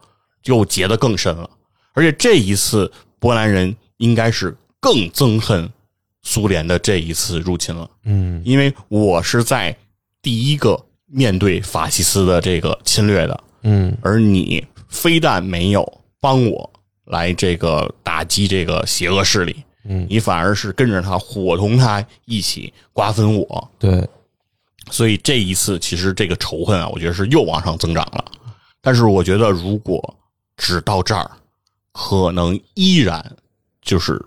[0.46, 1.50] 又结得更深了。
[1.94, 5.70] 而且这一次，波兰人应该是更憎恨
[6.24, 8.42] 苏联的这一次入侵了，嗯。
[8.46, 9.76] 因为我是在
[10.22, 13.98] 第一个面对法西斯的这个侵略的，嗯。
[14.02, 16.70] 而你非但没有帮我
[17.06, 19.56] 来这个打击这个邪恶势力，
[19.86, 24.06] 嗯，你反而是跟着他伙同他一起瓜分我，对，
[24.92, 28.26] 所以这一次其实这个仇恨啊，我觉得是又往上增长了。
[28.82, 30.18] 但是我觉得如果
[30.58, 31.32] 只到这儿，
[31.94, 33.36] 可能依然
[33.88, 34.24] 就是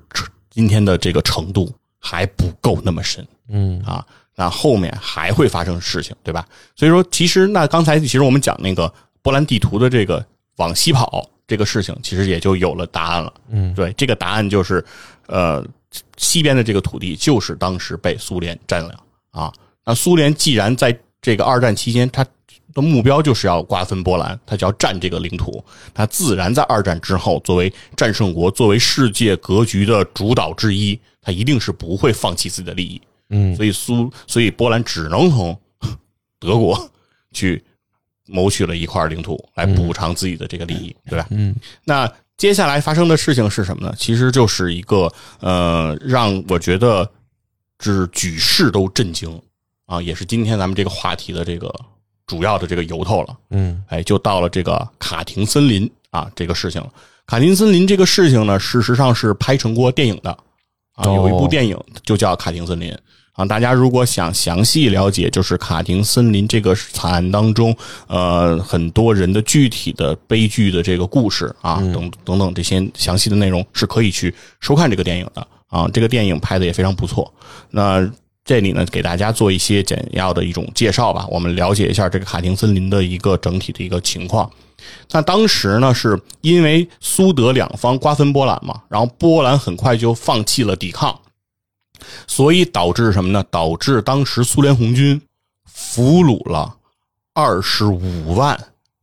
[0.51, 3.25] 今天的这个程度还不够那么深。
[3.53, 4.05] 嗯啊，
[4.37, 6.47] 那后面还会发生事情，对吧？
[6.75, 8.93] 所以说，其实那刚才其实我们讲那个
[9.23, 10.25] 波兰地图的这个
[10.57, 13.35] 往西跑这个事情，其实也就有了答案了。
[13.51, 14.85] 嗯对，这个答案就是，
[15.27, 15.65] 呃，
[16.17, 18.93] 西边的这个土地就是当时被苏联占领
[19.33, 19.53] 啊。
[19.85, 22.25] 那苏联既然在这个二战期间，它
[22.73, 33.01] 的目标就是要瓜分波兰，他就要占这个领土，他自然在二战之后，作为战胜国，作为世界格局的主导之一，他一定是不会放弃自己的利益。
[33.31, 35.57] 嗯所以苏，所以波兰只能从
[36.39, 36.91] 德国
[37.33, 37.63] 去
[38.27, 41.27] 谋取了一块领土来补偿自己的这个利益，对吧？
[41.31, 41.55] 嗯
[41.85, 43.95] 那接下来发生的事情是什么呢？
[43.99, 47.09] 其实就是一个呃，让我觉得
[47.81, 49.41] 是举世都震惊
[49.87, 51.73] 啊，也是今天咱们这个话题的这个
[52.31, 53.37] 主要的这个由头了。
[53.51, 56.89] 嗯哎，就到了这个卡廷森林啊这个事情了。
[57.27, 60.31] 卡廷森林这个事情呢，事实上是拍成过电影的
[60.95, 62.93] 啊，哦有一部电影就叫《卡廷森林》
[63.33, 63.45] 啊。
[63.45, 75.89] 大家如果想详细了解，就是卡廷森林这个惨案当中，呃，很多人的具体的悲剧的这个故事啊，等等等这些详细的内容，是可以去收看这个电影的啊。
[75.93, 77.33] 这个电影拍的也非常不错。
[77.71, 78.09] 那
[78.45, 84.51] 这里呢，给大家做一些简要的一种介绍吧，我们了解一下这个卡廷森林的一个整体的一个情况。
[85.11, 91.21] 那当时呢，是因为苏德两方瓜分波兰嘛，然后波兰很快就放弃了抵抗，
[92.27, 93.45] 所以导致什么呢？
[93.51, 95.21] 导致当时苏联红军
[95.65, 96.77] 俘虏了
[97.35, 98.59] 二十五万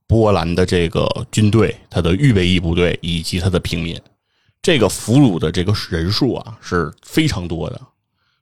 [0.08, 3.98] 波兰的这个军队、他的预备役部队以及他的平民。
[4.62, 7.80] 这个俘虏的这个人数啊是非常多的，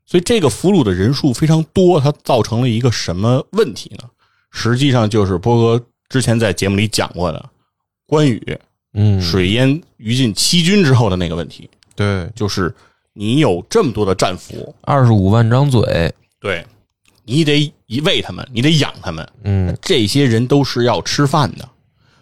[0.06, 4.10] 所以这个俘虏的人数非常多，它造成了一个什么问题呢？
[4.52, 7.50] 实际上就是波哥之前在节目里讲过的，
[8.06, 8.58] 关羽
[8.94, 12.74] 嗯，水淹于禁七军之后的那个问题，对，就是
[13.14, 16.66] 你有这么多的战俘，二十五万张嘴，对。
[17.28, 19.76] 你得喂他们，你得养他们，嗯。
[19.82, 21.68] 这些人都是要吃饭的，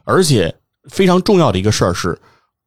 [0.06, 0.56] 而且
[0.90, 2.18] 非常重要的一个事儿是，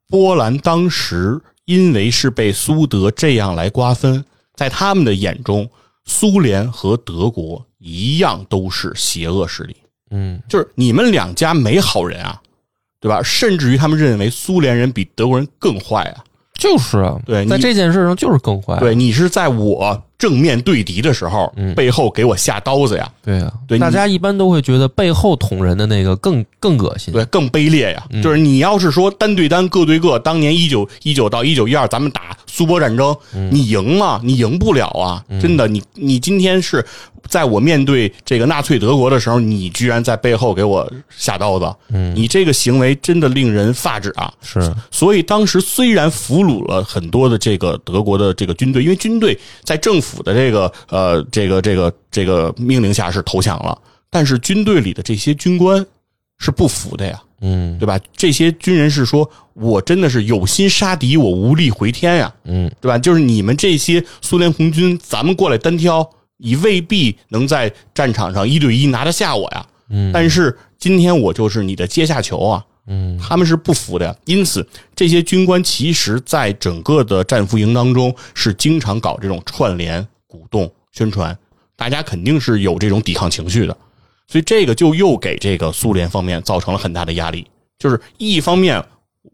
[0.07, 4.23] 波兰当时因为是被苏德这样来瓜分，
[4.57, 5.69] 在他们的眼中，
[6.03, 9.75] 苏联和德国一样都是邪恶势力，
[10.11, 12.41] 嗯就是你们两家没好人啊，
[12.99, 13.21] 对吧？
[13.23, 16.23] 甚至于他们认为苏联人比德国人更坏啊。
[16.55, 21.73] 就是啊，对在这件事上就是更坏，对你是在我正面对敌的时候，嗯。
[21.75, 28.03] 背后给我下刀子呀，对啊，对大家一般都会觉得背后捅人的那个更更恶心，对，更卑劣呀。
[28.23, 33.15] 就是你要是说单对单、各对各，当年一九一九到一九一二，咱们打苏波战争，
[33.51, 34.19] 你赢吗？
[34.23, 35.23] 你赢不了啊！
[35.39, 36.83] 真的，你你今天是
[37.27, 41.71] 在我面对这个纳粹德国的时候，你居然在背后给我下刀子，
[42.15, 44.33] 你这个行为真的令人发指啊！
[44.41, 53.77] 是，所以当时虽然俘虏了很多的这个德国的这个军队，因为军队在政府的这个呃这个这个这个命令下是投降了，
[54.09, 55.85] 但是军队里的这些军官
[56.37, 57.77] 是不服的呀，嗯。
[57.77, 57.99] 对吧？
[58.15, 62.71] 这些军人是说我真的是有心杀敌，我无力回天呀，嗯。
[62.79, 62.97] 对吧？
[62.97, 69.65] 就是你们这些苏联红军，咱们过来单挑，你未必能在战场上一对一拿得下我呀。
[69.89, 70.11] 嗯。
[70.11, 74.17] 但是今天我就是你的阶下囚啊，嗯他们是不服的。
[74.25, 81.37] 因此，这些军官其实在整个的战俘营当中是经常搞这种串联、鼓动、宣传，
[81.75, 83.77] 大家肯定是有这种抵抗情绪的。
[84.27, 87.47] 所以这个就又给这个苏联方面造成了很大的压力，
[87.79, 88.83] 就是一方面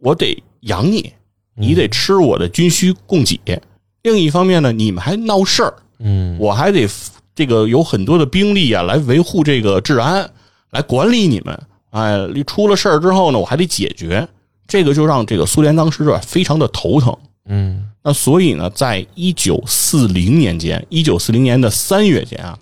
[0.02, 1.12] 我得养你，
[1.56, 3.60] 你得吃我的军需供给；
[4.04, 6.88] 另一方面呢，你们还闹事儿，嗯我还得
[7.34, 10.30] 这个有很多的兵力啊，来维护这个治安，
[10.70, 11.60] 来管理你们。
[11.94, 14.28] 哎，你出了事儿之后呢，我还得解决，
[14.68, 17.16] 这个就让这个苏联当时啊非常的头疼。
[17.46, 22.58] 嗯那所以呢，在一九四零年间，一九四零年的三月间啊，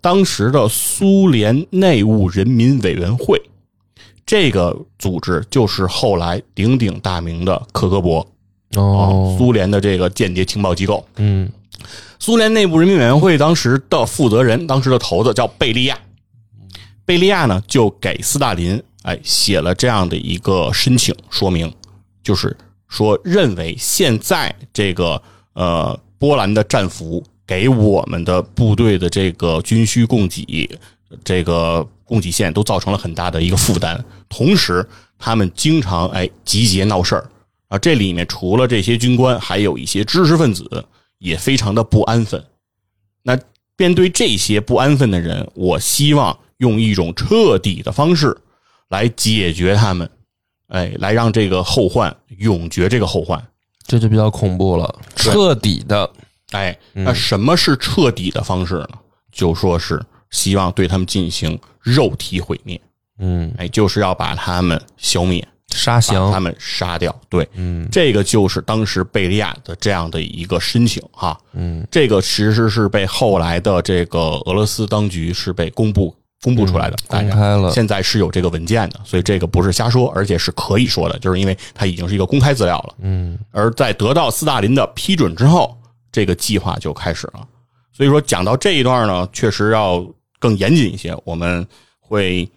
[0.00, 3.42] 当时的苏联内务人民委员会
[4.24, 8.24] 这个组织就是后来鼎鼎大名的克格勃
[8.76, 11.04] 哦，苏联的这个间谍情报机构。
[11.16, 11.50] 嗯
[12.20, 15.98] 苏联内部人民委员会当时的负责人，当时的头子叫贝利亚。
[17.08, 21.72] 贝利亚呢，就给斯大林哎写了这样的一个申请说明，
[22.22, 22.54] 就是
[22.86, 25.22] 说认为现在这个
[25.54, 30.68] 呃波兰的战俘给我们的部队的这个军需供给
[31.24, 33.98] 这个供给线都造成了很大的一个负担，
[34.28, 34.86] 同时
[35.18, 37.30] 他们经常哎集结闹事儿
[37.68, 40.84] 啊，这里面除了这些军官，还有一些知识分子
[41.16, 42.44] 也非常的不安分。
[43.22, 43.38] 那
[43.78, 48.36] 面对这些不安分的人，我希望用一种彻底的方式
[48.88, 50.08] 来解决他们，
[50.68, 53.42] 哎，来让这个后患永绝这个后患。
[53.86, 56.10] 这就比较恐怖了，彻底的，
[56.50, 58.90] 哎，那什么是彻底的方式呢？
[59.32, 62.78] 就说是希望对他们进行肉体毁灭，
[63.18, 67.18] 嗯，哎，就是要把他们消灭，杀降他，们杀掉。
[67.30, 71.38] 对，嗯这个就是当时贝利亚的这样的一个申请哈。
[71.52, 82.94] 嗯，这个其实是被后来的这个俄罗斯当局是被公布公布出来的，大家嗯公开了，现在是有这个文件的，所以这个不是瞎说，而且是可以说的，就是因为它已经是一个公开资料了。
[83.00, 85.76] 嗯而在得到斯大林的批准之后，
[86.12, 87.46] 这个计划就开始了。
[87.92, 90.06] 所以说，讲到这一段呢，确实要
[90.38, 91.66] 更严谨一些，我们
[91.98, 92.48] 会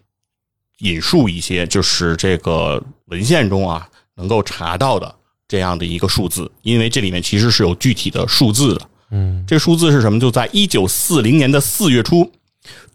[0.79, 5.13] 引述一些就是这个文献中啊能够查到的
[5.47, 8.81] 这样的一个数字，因为这里面其实是有具体的数字的。
[9.09, 10.19] 嗯这个数字是什么？
[10.19, 12.31] 就在一九四零年的四月初，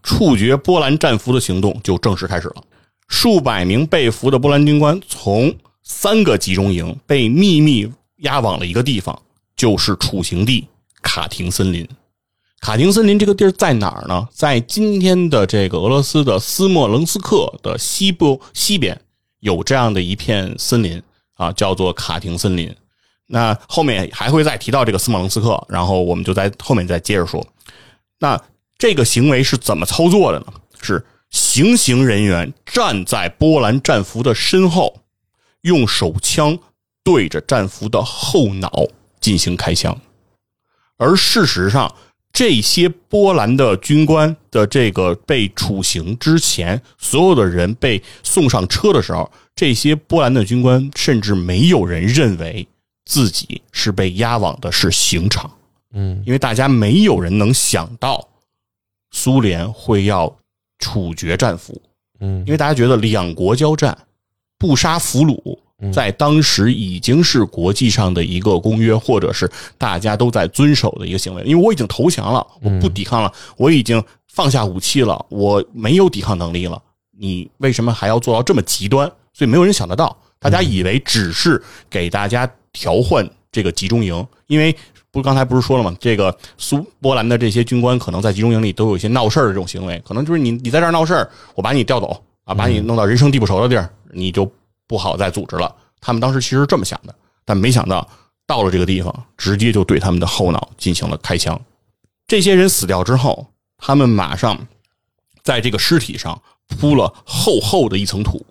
[0.02, 2.62] 处决波兰战俘的行动就正式开始了。
[3.08, 9.22] 数百名被俘的波兰军官从三个集中营被秘密押往了一个地方，
[9.56, 10.66] 就是处刑地
[11.02, 11.86] 卡廷森林。
[12.60, 14.26] 卡廷森林这个地儿在哪儿呢？
[14.32, 18.98] 在今天的这个俄罗斯的斯莫棱斯克的西部西边，
[19.40, 21.00] 有这样的一片森林
[21.34, 22.74] 啊，叫做卡廷森林。
[23.28, 27.46] 那后面还会再提到这个斯莫棱斯克，然后我们就在后面再接着说。
[28.18, 28.40] 那
[28.78, 30.46] 这个行为是怎么操作的呢？
[30.80, 35.00] 是行刑人员站在波兰战俘的身后，
[35.62, 36.58] 用手枪
[37.02, 38.70] 对着战俘的后脑
[39.20, 39.98] 进行开枪。
[40.98, 41.94] 而事实上，
[42.32, 52.66] 这些波兰的军官的这个被处刑之前，所有的人被送上车的时候，这些波兰的军官甚至没有人认为
[53.04, 55.50] 自己是被押往的是刑场。
[55.94, 58.26] 嗯因为大家没有人能想到
[59.10, 60.34] 苏联会要
[60.78, 61.80] 处决战俘，
[62.20, 63.96] 嗯因为大家觉得两国交战
[64.58, 71.42] 不杀俘虏，在当时已经是国际上的一个公约，或者是大家都在遵守的一个行为。
[71.44, 74.02] 因为我已经投降了，我不抵抗了，我已经
[74.32, 76.82] 放下武器了，我没有抵抗能力了，
[77.18, 79.10] 你为什么还要做到这么极端？
[79.32, 84.76] 所以没有人想得到，大家以为只是给大家调换这个集中营，因为。
[85.16, 85.96] 不是刚才不是说了吗？
[85.98, 94.46] 这个苏波兰的这些军官可能在集中营里都有一些闹事儿的这种行为，可能就是你你在这闹事儿，我把你调走啊，把你弄到人生地不熟的地儿，你就
[94.86, 95.74] 不好再组织了。
[96.02, 97.14] 他们当时其实这么想的，
[97.46, 98.06] 但没想到
[98.46, 101.58] 到了这个地方，直接就对他们的后脑进行了开枪。
[102.26, 103.46] 这些人死掉之后，
[103.78, 104.66] 他们马上
[105.42, 106.38] 在这个尸体上
[106.78, 108.44] 铺了厚厚的一层土。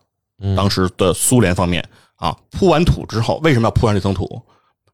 [0.58, 4.42] 当时的苏联方面啊，铺完土之后，为什么要铺上这层土？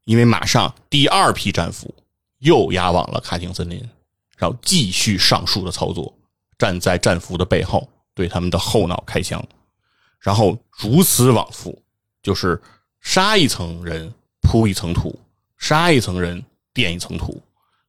[0.04, 1.94] 因为马上第二批战俘
[2.38, 3.78] 又押往了卡廷森林，
[4.36, 6.12] 然后继续上述的操作，
[6.58, 9.42] 站在战俘的背后对他们的后脑开枪，
[10.18, 11.80] 然后如此往复，
[12.22, 12.60] 就是
[13.00, 15.16] 杀一层人铺一层土，
[15.56, 16.44] 杀一层人
[16.74, 17.40] 垫一层土，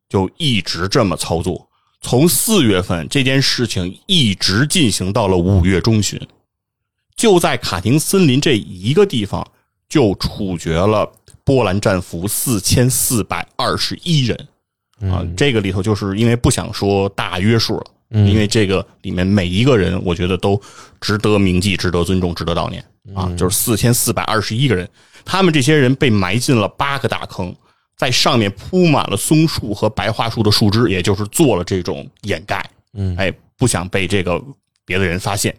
[0.08, 1.68] 就一直这么操作。
[2.02, 6.20] 从四月份这件事情一直进行到了五月中旬，
[7.16, 9.52] 就在卡廷森林这一个地方
[9.90, 11.12] 就处决了。
[11.44, 14.48] 波兰战俘四千四百二十一人。
[15.12, 20.62] 啊，这个里头就是因为不想说大约数了，因为这个里面每一个人，我觉得都
[21.02, 22.84] 值得铭记、值得尊重、值得悼念。
[23.14, 23.30] 啊。
[23.36, 24.88] 就是四千四百二十一个人，
[25.26, 27.54] 他们这些人被埋进了八个大坑，
[27.98, 34.42] 在上面铺满了松树和白桦树的树枝，也就是做了这种掩盖，嗯，哎，不想被这个
[34.86, 35.54] 别的人发现，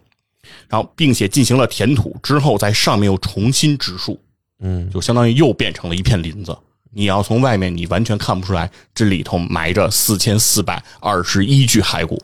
[0.68, 4.18] 然后并且进行了填土之后，在上面又重新植树。
[4.66, 6.56] 嗯，就相当于又变成了一片林子。
[6.90, 12.22] 你要从外面，你完全看不出来这里头埋着四千四百二十一具骸骨。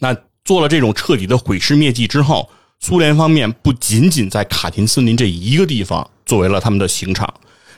[0.00, 2.50] 那做了这种彻底的毁尸灭迹之后，
[2.80, 7.32] 苏联方面不仅仅在卡廷森林这一个地方作为了他们的刑场，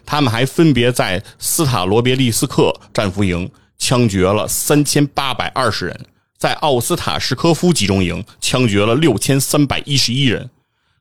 [0.07, 6.07] 他们还分别在斯塔罗别利斯克战俘营枪决了三千八百二十人，
[6.39, 10.49] 在奥斯塔什科夫集中营枪决了六千三百一十一人。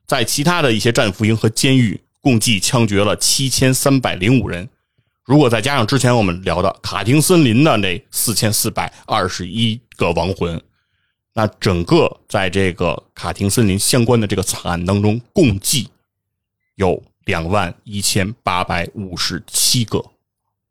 [0.06, 4.66] 在其他的一些战俘营和监狱，共计枪决了七千三百零五人。
[5.24, 10.58] 如果再加上之前我们聊的卡廷森林的那四千四百二十一个亡魂，
[11.34, 15.90] 那整个在这个卡廷森林相关的这个惨案当中，共计
[16.76, 20.02] 有两万一千八百五十七个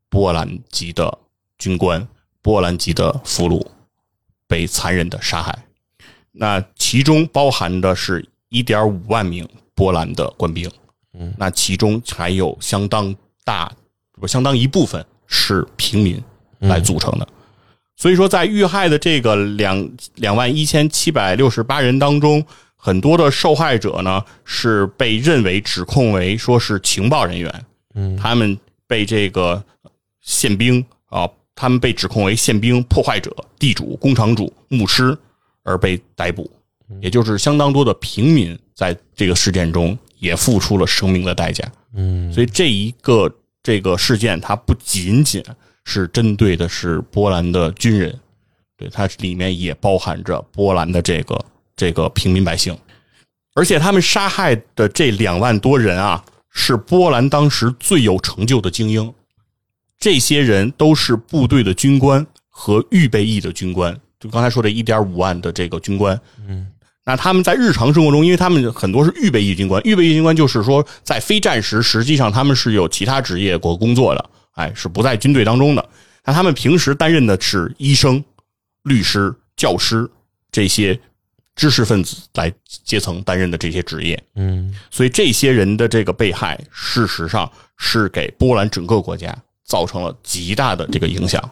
[0.10, 1.20] 波兰籍的
[1.60, 2.08] 军官、
[2.42, 3.64] 波兰籍的俘虏
[4.48, 5.66] 被残忍的杀害。
[6.32, 10.72] 那其中包含的是一点五万名波兰的官兵，
[11.18, 13.72] 嗯，那其中还有相当大。
[14.20, 16.22] 不，相当一部分是平民
[16.60, 17.28] 来组成的，
[17.96, 22.46] 所以说在遇害的这个两两万一千七百六十八人当中，
[22.76, 28.56] 很多的受害者呢是被认为指控为说是情报人员，嗯，他们
[28.86, 29.62] 被这个
[30.22, 35.18] 宪兵啊，他们被指控为宪兵、破坏者、地主、工厂主、牧师
[35.64, 36.50] 而被逮捕，
[37.02, 41.64] 也就是相当多的平民在这个事件中也付出了生命的代价，
[41.94, 43.32] 嗯，所以这一个。
[43.66, 45.42] 这个事件它不仅仅
[45.86, 48.20] 是针对的是波兰的军人，
[48.76, 52.78] 对它里面也包含着波兰的这个这个平民百姓，
[53.56, 59.14] 而且他们杀害的这两万多人啊，是波兰当时最有成就的精英，
[59.98, 66.68] 这些人都是部队的军官和预备役的军官，就刚才说的一点五万的这个军官，嗯。
[67.06, 75.90] 那他们在日常生活中，因为他们很多是预备役军官，预备役军官就是说，在非战时，实际上他们是有其他职业或工作的，哎，是不在军队当中的。
[76.24, 78.24] 那他们平时担任的是医生、
[78.84, 80.10] 律师、教师
[80.52, 80.98] 这些
[81.56, 82.52] 知识分子来
[82.86, 91.44] 阶层担任的这些职业，嗯，所以这些人的这个被害，事实上是给波兰整个国家造成了极大的这个影响。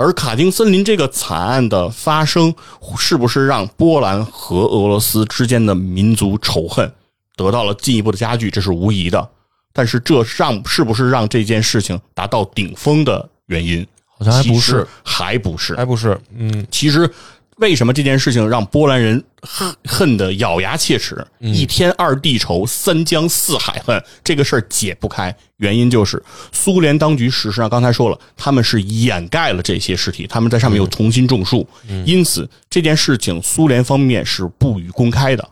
[0.00, 2.54] 而卡丁森林这个惨案的发生，
[2.96, 6.90] 是不是让波兰和俄罗斯之间的民族仇恨
[7.36, 8.50] 得到了进一步的加剧？
[8.50, 9.28] 这是无疑的。
[9.74, 13.86] 但是，这让是不是让这件事情达到顶峰的原因？
[14.06, 16.18] 好像还不是，还不是，还不是。
[16.34, 17.12] 嗯，其实。
[17.60, 21.24] 为什么这件事情让波兰人恨恨得咬牙切齿？
[21.40, 25.34] 一天二地仇，三江四海恨，这个事儿解不开。
[25.58, 31.68] 原因就是苏联当局事实上刚才说了，他们是掩盖了这些尸体，他们在上面又重新种树，
[32.06, 35.46] 因此这件事情苏联方面是不予公开的。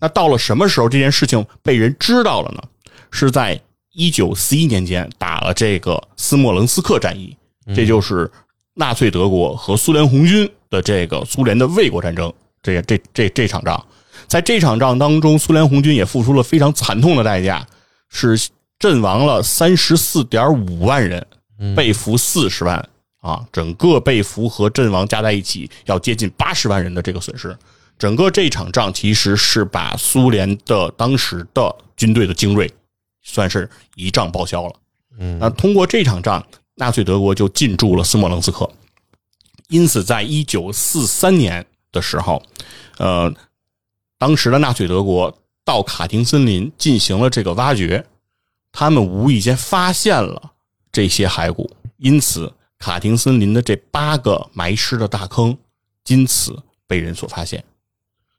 [0.00, 2.62] 那到了什么时候这件事情被人知道了呢？
[3.10, 3.60] 是在
[3.92, 7.36] 一九四一年间打了这个斯莫棱斯克战役，
[7.74, 8.30] 这就是
[8.74, 10.50] 纳粹德国和苏联红军。
[10.72, 13.86] 的这个苏联的卫国战争，这这这这场仗，
[14.26, 17.66] 在这场仗当中，苏联红军也付出了非常惨痛的代价，
[18.08, 18.48] 是
[18.78, 21.26] 阵亡了三十四点五万人，
[21.76, 22.88] 被俘四十万
[23.20, 27.54] 啊，整个被俘和阵亡加在一起要接近八十万人的这个损失。
[27.98, 32.72] 整个这场仗其实是把苏联的当时的军队的精锐
[33.22, 34.74] 算是一仗报销了。
[35.18, 36.42] 嗯，那通过这场仗，
[36.76, 38.70] 纳粹德国就进驻了斯莫棱斯克。
[39.68, 42.42] 因此，在一九四三年的时候，
[42.98, 43.32] 呃，
[44.18, 48.04] 当时的纳粹德国到卡廷森林进行了这个挖掘，
[48.70, 50.52] 他们无意间发现了
[50.90, 55.56] 这些骸骨，因此卡廷森林的这八个埋尸的大坑，
[56.08, 57.64] 因此被人所发现，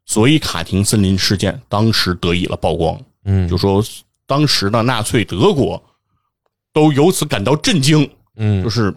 [0.06, 3.02] 所以卡廷森林事件当时得以了曝光。
[3.26, 3.84] 嗯，就说
[4.28, 5.82] 当时的纳粹德国
[6.72, 8.08] 都由此感到震惊。
[8.38, 8.94] 嗯，就是。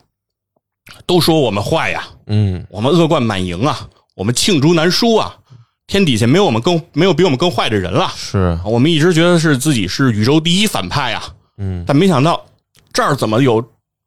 [1.05, 5.37] 都说我们坏呀，嗯，我们恶贯满盈啊，我们罄竹难书啊，
[5.89, 8.09] 天底下没有我们更没有比我们更坏的人了。
[8.15, 11.25] 是我们一直觉得是自己是宇宙第一反派啊，
[11.59, 12.47] 嗯，但没想到
[12.93, 13.61] 这儿怎么有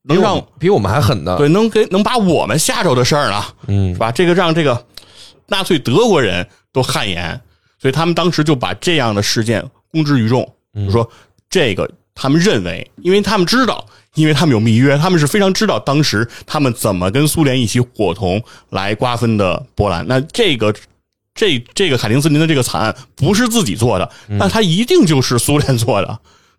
[0.04, 3.44] 能让比我们还狠的，对，能给能把我们吓着的事儿呢？
[3.68, 4.10] 嗯，是吧？
[4.10, 4.86] 这个让这个
[5.48, 7.40] 纳粹德国人都汗颜，
[7.78, 11.12] 所以他们当时就把这样的事件公之于众，就说
[11.50, 13.86] 这个他们认为，因为他们知道。
[14.16, 18.42] 因为他们有密约，他们是非常知道当时他们怎么跟苏联一起伙同
[18.72, 20.06] 来瓜分的波兰。
[20.08, 20.74] 那这个
[21.36, 26.08] 这这个凯林斯林的这个惨案不是自己做的，那他一定就是苏联做的，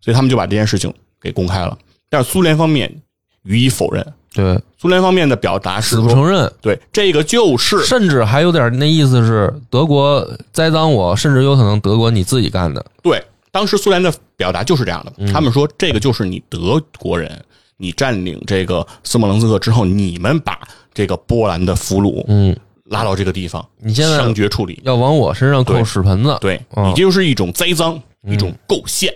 [0.01, 1.77] 所以他们就把这件事情给公开了。
[2.09, 3.03] 但是苏联方面
[3.43, 4.07] 予以否认。
[4.33, 6.51] 对，苏联方面的表达是不承认。
[6.63, 12.87] 对，这个就是，甚至还有点那意思是德国栽赃我，甚至有可能德国你自己干的。
[13.03, 13.23] 对。
[13.53, 17.42] 当时苏联的表达就是这样的，他们说这个就是你德国人，
[17.76, 20.61] 你占领这个斯莫棱斯克之后，你们把
[20.94, 29.14] 这个波兰的俘虏，嗯，拉到这个地方，你现在枪决处理，要往我身上扣屎盆子，对你就是一种栽赃，一种构陷，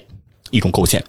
[0.51, 1.05] 一种构陷，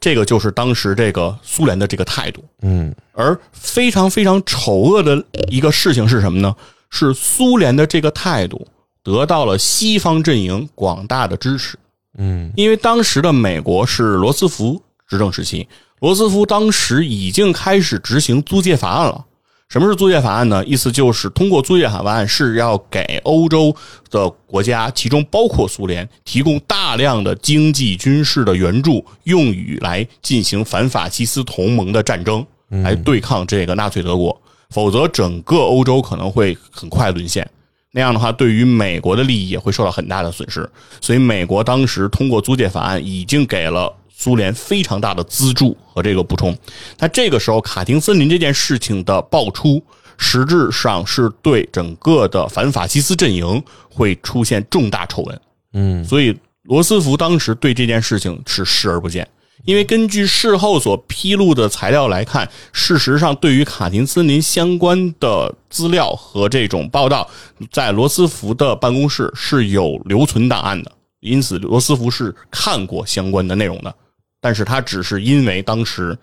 [0.00, 6.54] 这个就是当时这个苏联的这个态度，嗯，而非常非常丑恶的一个事情是什么呢？
[6.90, 8.66] 是苏联的这个态度
[9.02, 11.78] 得到了西方阵营广大的支持。
[12.22, 15.66] 嗯因为当时的美国是罗斯福执政时期，
[16.00, 19.24] 罗斯福当时已经开始执行租借法案了。
[19.70, 20.64] 什么是租借法案呢？
[20.66, 23.72] 意思就是通过租借法案是要给欧洲
[24.10, 34.36] 的国家，其中包括苏联，提供大量的经济、军事的援助，用于来进行反法西斯同盟的战争，来对抗这个纳粹德国。
[34.70, 37.48] 否则，整个欧洲可能会很快沦陷。
[37.92, 40.68] 那样的话，对于美国的利益也会受到很大的损失。
[41.00, 46.56] 所以，美国当时通过租借法案，已经给了苏联非常大的资助和这个补充。
[46.98, 49.82] 那这个时候，卡廷森林这件事情的爆出，
[50.18, 53.60] 实质上是对整个的反法西斯阵营
[53.90, 55.40] 会出现重大丑闻。
[55.72, 59.26] 嗯所以，罗斯福当时对这件事情是视而不见。
[59.64, 67.28] 因为根据事后所披露的材料来看，事实上对于卡廷森林相关的资料和这种报道，
[67.70, 70.90] 在罗斯福的办公室是有留存档案的，
[71.20, 73.94] 因此罗斯福是看过相关的内容的，
[74.40, 76.16] 但是他只是因为当时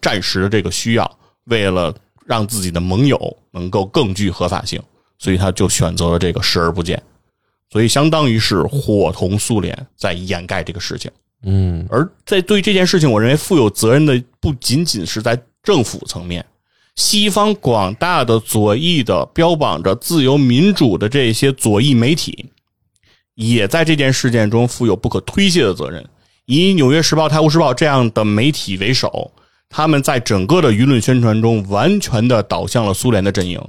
[0.00, 1.94] 战时的这个需要，为了
[2.26, 4.80] 让自己的盟友能够更具合法性，
[5.18, 7.02] 所以他就选择了这个视而不见，
[7.70, 11.10] 所以相当于是伙同苏联在掩盖这个事情。
[11.44, 16.44] 嗯而在对这件事情，我认为负有责任的不仅仅是在政府层面，
[16.96, 22.46] 西方广大的左翼的标榜着自由民主的这些左翼媒体，
[23.34, 26.04] 也在这件事件中负有不可推卸的责任。
[26.46, 29.32] 以《纽约时报》《泰晤士报》这样的媒体为首，
[29.68, 33.60] 他们在整个的舆论宣传中完全的倒向了苏联的阵营，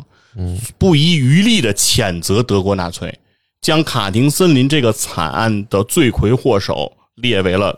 [0.77, 3.17] 不遗余力的谴责德国纳粹，
[3.61, 7.77] 将卡廷森林这个惨案的罪魁祸首列为了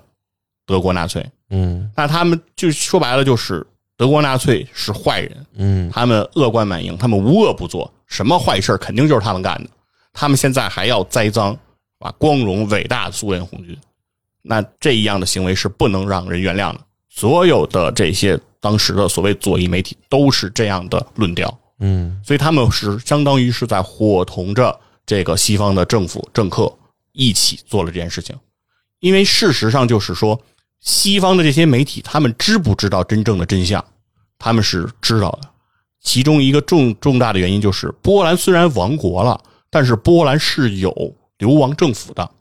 [0.65, 1.25] 德国纳粹。
[1.49, 3.65] 嗯那他们就说白了就是
[3.95, 9.69] 德国纳粹是坏人，嗯他们恶贯满盈，他们无恶不作，什么坏事儿肯定就是他们干的。
[10.11, 11.57] 他们现在还要栽赃
[11.99, 13.77] 啊光荣伟大的苏联红军，
[14.41, 16.81] 那这样的行为是不能让人原谅的。
[17.09, 26.71] 所有的这些当时的所谓左翼媒体都是这样的论调，嗯所以他们是相当于是在伙同着这个西方的政府政客
[27.13, 28.35] 一起做了这件事情。
[28.99, 30.41] 因为事实上就是说，
[30.79, 33.83] 西方的这些媒体，他们知不知道真正的真相？
[34.39, 35.49] 他们是知道的。
[36.01, 39.39] 其中一个重重大的原因就是，波兰虽然亡国了，
[39.69, 42.31] 但是波兰是有流亡政府的。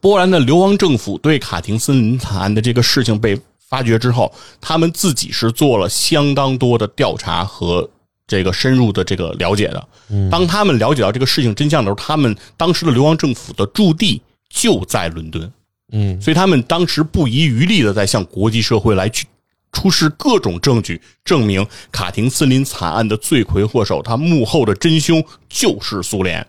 [0.00, 7.88] 波兰的流亡政府对卡廷森林惨案的这个事情被发觉之后，他们自己是做了相当多的调查和
[8.26, 9.88] 这个深入的这个了解的。
[10.30, 15.50] 当他们了解到这个事情真相的时候，他们当时的流亡政府的驻地就在伦敦。
[15.90, 19.26] 嗯所以他们当时不遗余力的在向国际社会来去
[19.72, 26.46] 出示各种证据，证明卡廷森林惨案的罪魁祸首，他幕后的真凶就是苏联。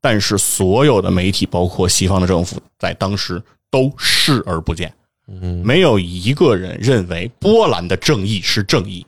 [0.00, 4.92] 但是所有的媒体，包括西方的政府，在当时都视而不见，
[5.64, 9.04] 没有一个人认为波兰的正义是正义。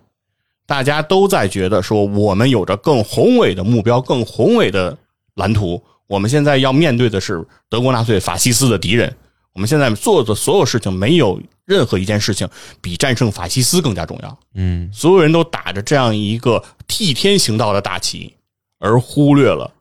[0.66, 4.96] 大家都在觉得说，我们有着更宏伟的目标、更宏伟的
[5.34, 5.82] 蓝图。
[6.06, 9.14] 我们现在要面对的是德国纳粹法西斯的敌人。
[9.52, 12.48] 我们现在做的所有事情，没有任何一件事情
[12.80, 14.38] 比战胜法西斯更加重要。
[14.54, 18.34] 嗯所有人都打着这样一个替天行道的大旗，
[18.78, 19.72] 而忽略了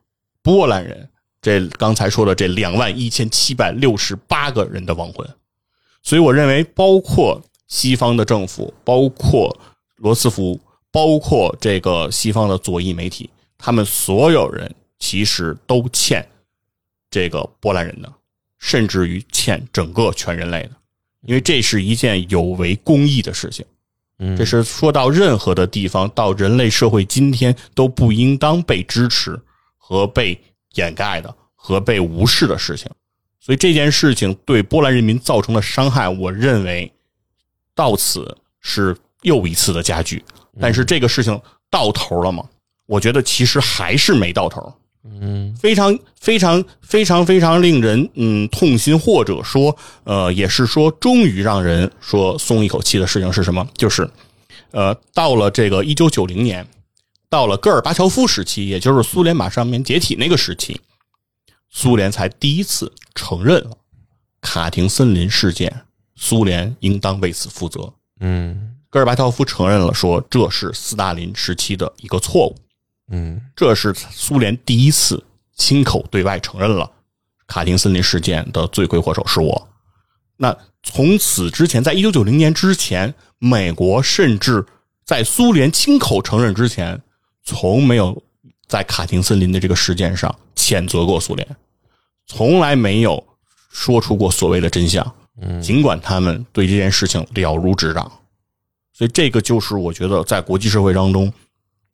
[0.41, 1.09] 波兰人
[1.41, 5.27] 这刚才说的这两万一千七百六十八个人的亡魂。
[6.01, 9.55] 所以，我认为，包括西方的政府，包括
[9.97, 10.57] 罗斯福，
[10.89, 16.25] 包括这个西方的左翼媒体，他们所有人其实都欠
[17.11, 18.09] 这个波兰人的，
[18.59, 20.71] 甚至于欠整个全人类的，
[21.21, 23.65] 因为这是一件有违公义的事情。
[24.19, 29.39] 嗯，这是说到任何的地方，到人类社会今天都不应当被支持
[29.77, 30.39] 和被
[30.73, 32.89] 掩盖的和被无视的事情。
[33.39, 36.91] 所以这件事情对波兰人民造成的伤害，我认为
[37.75, 40.23] 到此是又一次的加剧。
[40.59, 41.39] 但是这个事情
[41.69, 42.43] 到头了吗？
[42.87, 44.73] 我觉得其实还是没到头。
[45.03, 53.67] 嗯非常非常非常非常令人嗯痛心，或者说呃也是说终于让人说松一口气的事情是什么？
[53.77, 54.09] 就是
[54.71, 56.67] 呃到了这个一九九零年，
[57.29, 60.81] 到了戈尔巴乔夫时期，也就是苏联马上面解体那个时期，
[61.69, 63.77] 苏联才第一次承认了
[64.41, 65.83] 卡廷森林事件，
[66.15, 67.93] 苏联应当为此负责。
[68.19, 72.55] 嗯戈尔巴乔夫承认了说这是斯大林时期的一个错误。
[73.09, 75.23] 嗯这是苏联第一次
[75.55, 76.91] 亲口对外承认了
[77.47, 79.69] 卡廷森林事件的罪魁祸首是我。
[80.35, 84.65] 那从此之前，在一九九零年之前，美国甚至
[85.03, 87.01] 在苏联亲口承认之前，
[87.43, 88.21] 从没有
[88.67, 91.55] 在卡廷森林的这个事件上谴责过苏联，
[92.25, 93.25] 从来没有
[93.69, 95.15] 说出过所谓的真相。
[95.39, 98.11] 嗯尽管他们对这件事情了如指掌，
[98.91, 101.31] 所以这个就是我觉得在国际社会当中，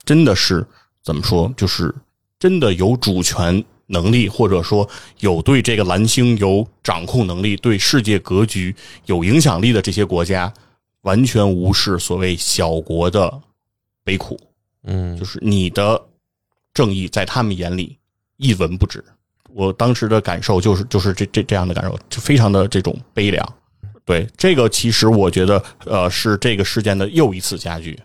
[0.06, 0.66] 真的是
[1.04, 1.94] 怎么说，就是
[2.40, 4.90] 真的有主权能力，或者说
[5.20, 8.74] 有对这个蓝星有掌控能力、对世界格局
[9.06, 10.52] 有影响力的这些国家，
[11.02, 13.42] 完全无视所谓小国的
[14.04, 14.40] 悲苦，
[14.84, 16.02] 嗯就是你的
[16.74, 17.98] 正义在他们眼里
[18.38, 19.04] 一文不值。
[19.50, 23.54] 我当时的感受就是就是这这这样的感受，就非常的这种悲凉。
[24.06, 28.00] 对这个，其实我觉得呃是这个事件的又一次加剧。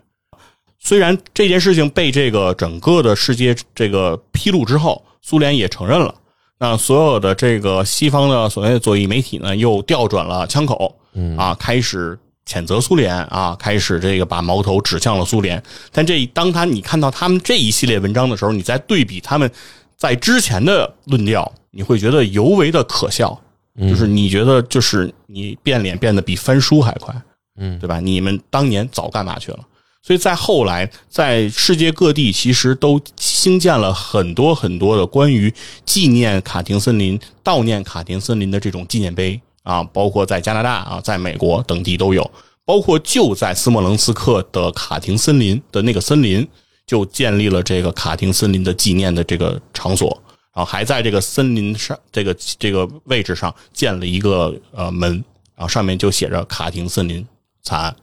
[0.79, 6.15] 虽然这件事情被这个整个的世界这个披露之后，苏联也承认了，
[6.57, 15.61] 那所有的这个西方的所谓的左翼媒体呢，又调转了枪口，嗯啊，开始谴责苏联啊，开始这个把矛头指向了苏联。
[15.91, 19.51] 但这当他你看到他们这一系列文章的时候，你再对比他们
[19.97, 23.39] 在之前的论调，你会觉得尤为的可笑。
[23.87, 27.15] 就是你觉得，就是你变脸变得比翻书还快，
[27.57, 28.01] 嗯对吧？
[28.01, 29.59] 你们当年早干嘛去了？
[30.01, 35.53] 所以在后来，在世界各地其实都兴建了很多很多的关于
[35.85, 42.31] 纪念卡廷森林、悼念卡廷森林的这种纪念碑啊，包括在加拿大啊、在美国等地都有，
[42.65, 46.47] 包括就在斯莫棱斯克的卡廷森林的那个森林，
[46.87, 50.09] 就建立了这个卡廷森林的纪念的这个场所。
[50.55, 55.11] 然后还在这个森林上这个这个位置上建了一个呃门，
[55.55, 57.25] 然后上面就写着卡廷森林
[57.61, 57.95] 惨案。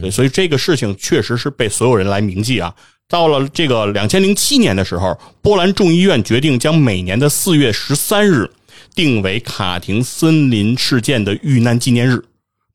[0.00, 2.74] 对，所以这个事情确实是被所有人来铭记啊。
[3.06, 8.50] 到了这个两千零七年的时候，波兰众议院决定将每年的四月十三日
[8.94, 12.24] 定为卡廷森林事件的遇难纪念日。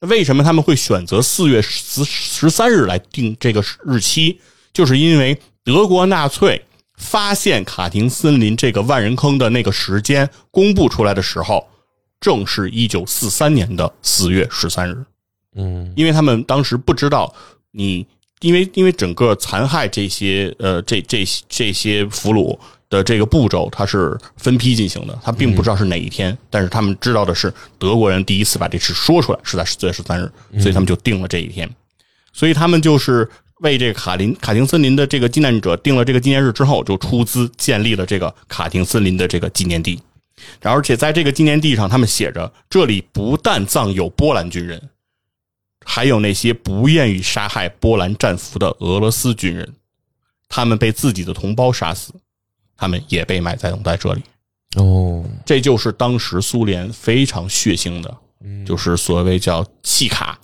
[0.07, 4.37] 为什么他们会选择四月十十三日来定这个日期？
[4.71, 6.63] 就是因为德国纳粹
[6.95, 11.67] 发现卡廷森林这个万人坑的那个时间公布出来的时候，
[12.21, 15.03] 正是一九四三年的四月十三日。
[15.55, 15.91] 嗯。
[15.95, 17.33] 因为他们当时不知道
[17.71, 18.05] 你，
[18.41, 22.57] 因为因为整个残害这些呃这这这些俘虏
[22.89, 31.69] 的这个步骤，它是分批进行的，他并不知道是哪一天，但是他们知道的是德国人第一次把这事说出来是在四月十三日，所以他们就定了这一天，
[32.33, 33.29] 所以他们就是
[33.59, 40.01] 为这个卡林卡廷森林的这个纪念者定了这个纪念日之后，就出资建立了这个卡廷森林的这个纪念地，
[40.63, 44.81] 而且在这个纪念地上，他们写着这里不但葬有波兰军人。
[45.91, 49.73] 还有那些不愿意杀害波兰战俘的俄罗斯军人，
[50.47, 52.13] 他们被自己的同胞杀死，
[52.77, 54.21] 他们也被埋葬在这里。
[54.75, 55.25] 哦。
[55.43, 58.17] 这就是当时苏联非常血腥的，
[58.63, 60.39] 就是所谓叫契卡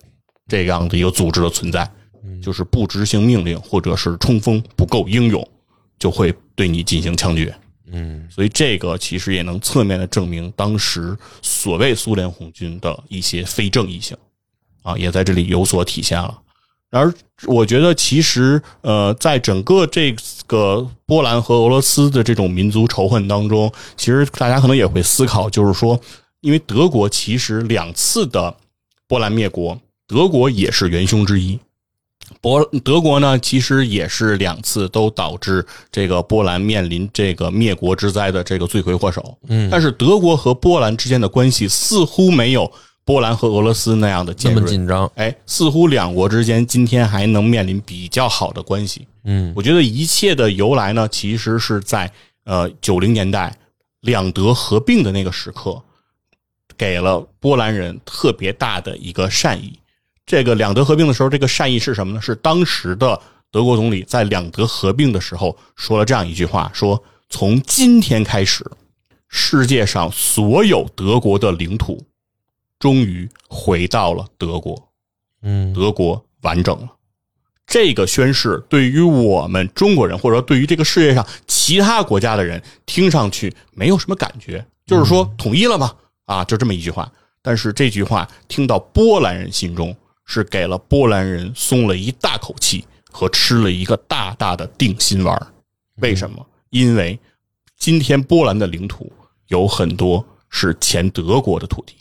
[0.47, 1.87] 这样的一个组织的存在，
[2.41, 5.47] 就是不执行命令或者是冲锋不够英勇，
[5.99, 7.55] 就会对你进行枪决。
[7.91, 8.27] 嗯。
[8.31, 14.17] 所以这个其实也能侧面的证明当时所谓苏联红军的一些非正义性，
[14.85, 16.37] 啊，也在这里有所体现了。
[16.91, 17.13] 然而，
[17.47, 20.15] 我觉得其实呃，在整个这
[20.45, 25.99] 个波兰和俄罗斯的这种民族仇恨当中，其实大家可能也会思考，就是说，
[26.41, 28.55] 因为德国其实两次的
[29.07, 29.77] 波兰灭国，
[30.07, 31.59] 德国也是元凶之一。
[32.39, 39.37] 波德国呢，其实也是两次都导致这个波兰面临这个灭国之灾的这个罪魁祸首。
[39.47, 42.71] 嗯但是德国和波兰之间的关系似乎没有
[43.05, 44.59] 波兰和俄罗斯那样的这么。
[44.61, 49.07] 紧张，哎，似乎两国之间今天还能面临比较好的关系。
[49.23, 52.11] 嗯我觉得一切的由来呢，其实是在
[52.43, 53.55] 呃九零年代
[54.01, 55.81] 两德合并的那个时刻，
[56.77, 59.79] 给了波兰人特别大的一个善意。
[60.25, 62.21] 这个两德合并的时候，这个善意是什么呢？
[62.21, 63.19] 是当时的
[63.51, 68.65] 德国总理在两德合并的时候说了这样一句话：说从今天开始，
[69.27, 72.03] 世界上所有德国的领土
[72.79, 74.89] 终于回到了德国。
[75.41, 76.91] 嗯德国完整了。
[77.67, 85.95] 这个宣誓对于我们中国人，或者说对于这个世界上其他国家的人，听上去没有什么感觉，就是说统一了嘛，
[86.25, 87.11] 啊，就这么一句话。
[87.41, 89.95] 但是这句话听到波兰人心中，
[90.25, 95.47] 是给了波兰人松了一大口气和吃了一个大大的定心丸。
[95.97, 96.45] 为什么？
[96.69, 97.19] 因为
[97.77, 99.11] 今天波兰的领土
[99.47, 101.95] 有很多是前德国的土地。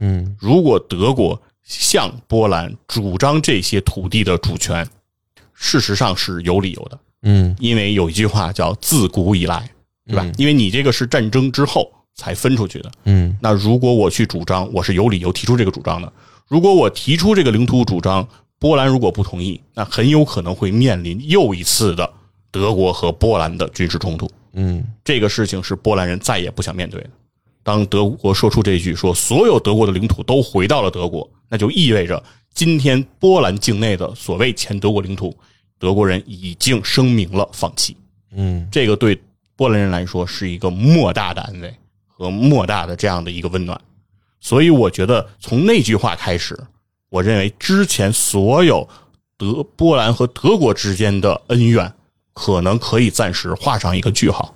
[0.00, 4.86] 嗯如果德国向波兰主张这些土地的主权，
[5.54, 9.70] 事实上是有理由的，嗯因为有一句话叫“自古以来”，
[10.06, 10.24] 对吧？
[10.24, 12.90] 嗯因为你这个是战争之后才分出去的。
[13.04, 16.12] 嗯那如果我去主张，我是有理由提出这个主张的。
[16.48, 18.26] 如果我提出这个领土主张，
[18.58, 22.12] 波兰如果不同意，那很有可能会面临又一次的
[22.50, 24.28] 德国和波兰的军事冲突。
[24.54, 27.10] 嗯这个事情是波兰人再也不想面对的。
[27.70, 32.20] 当德国说出这句说所有德国的领土都回到了德国，那就意味着
[32.52, 35.32] 今天波兰境内的所谓前德国领土，
[35.78, 37.96] 德国人已经声明了放弃。
[38.32, 39.16] 嗯这个对
[39.54, 41.72] 波兰人来说是一个莫大的安慰
[42.08, 43.80] 和莫大的这样的一个温暖。
[44.40, 46.58] 所以我觉得从那句话开始，
[47.08, 48.88] 我认为之前所有
[49.38, 51.92] 德波兰和德国之间的恩怨，
[52.32, 54.52] 可能可以暂时画上一个句号，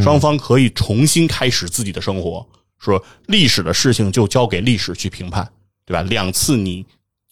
[0.00, 2.46] 双方可以重新开始自己的生活。
[2.78, 5.48] 说历史的事情就交给历史去评判，
[5.84, 6.02] 对吧？
[6.02, 6.84] 两次你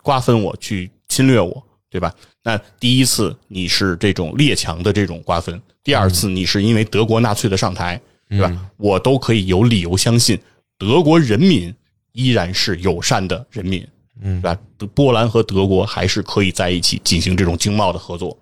[0.02, 2.14] 瓜分我，去侵略我，对吧？
[2.42, 8.70] 那第一次你是这种列强的这种瓜分，第二次你是因为德国纳粹的上台，对吧？
[8.76, 10.40] 我都可以有理由相信
[10.78, 11.74] 德国人民
[12.12, 13.84] 依然是友善的人民，
[14.22, 14.60] 嗯，对吧？
[14.94, 18.38] 波兰和德国还是可以在一起进行这种经贸的合作。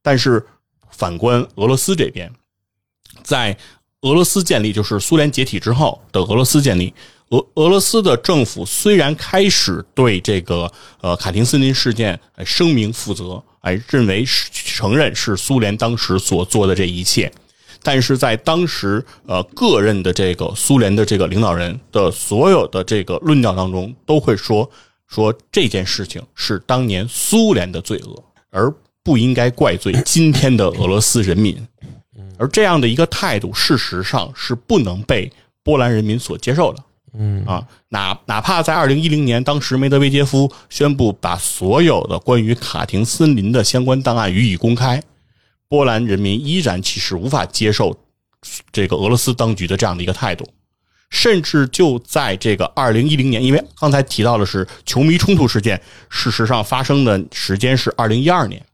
[0.00, 0.46] 但是
[0.90, 2.32] 反观俄罗斯这边，
[3.22, 3.56] 在
[4.02, 6.92] 俄罗斯建立，就是苏联解体之后的俄罗斯建立，
[7.30, 17.30] 俄俄罗斯的政府虽然开始对这个呃卡廷斯林事件声明负责，哎认为承认是苏联当时所做的这一切，
[17.82, 24.68] 但是在当时呃个人的这个苏联的这个领导人的所有的这个论调当中，都会说
[25.06, 31.54] 说这件事情是当年苏联的罪恶，而不应该怪罪今天的俄罗斯人民。
[32.38, 35.30] 而这样的一个态度，事实上是不能被
[35.62, 36.82] 波兰人民所接受的。
[37.12, 45.02] 嗯啊，哪哪怕在二零一零年，当时梅德韦杰夫宣布把所有的关于卡廷森林的相关档案予以公开，
[45.68, 47.98] 波兰人民依然其实无法接受
[48.70, 50.48] 这个俄罗斯当局的这样的一个态度。
[51.10, 58.64] 甚至就在这个二零一零年，因为刚才提到的是球迷冲突事件，事实上发生的时间是二零一二年。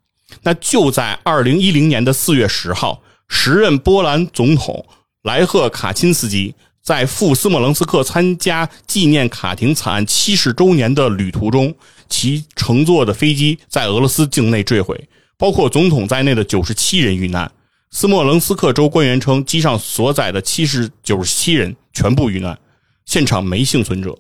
[0.42, 4.86] 那就在二零一零年的四月十号，时任波兰总统
[5.22, 11.74] 莱赫卡钦斯基在赴斯莫棱斯克参加纪念卡廷惨案七十周年的旅途中，
[12.08, 17.50] 其乘坐的飞机在俄罗斯境内坠毁，包括总统在内的九十七人遇难。
[17.90, 22.56] 斯莫棱斯克州官员称，机上所载的七十九十七人全部遇难，
[23.04, 24.16] 现场没幸存者。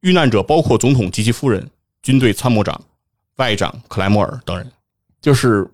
[0.00, 1.70] 遇难者包括总统及其夫人、
[2.02, 2.80] 军队参谋长、
[3.36, 4.70] 外长克莱默尔等人，
[5.20, 5.68] 就是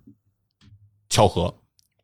[1.09, 1.55] 巧合，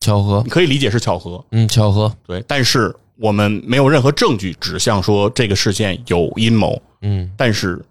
[0.07, 0.43] 巧合。
[0.45, 1.45] 你，可以理解是巧合。
[1.51, 7.85] 嗯，巧合，对，但是我们没有任何证据指向说这个事件有阴谋，嗯，但是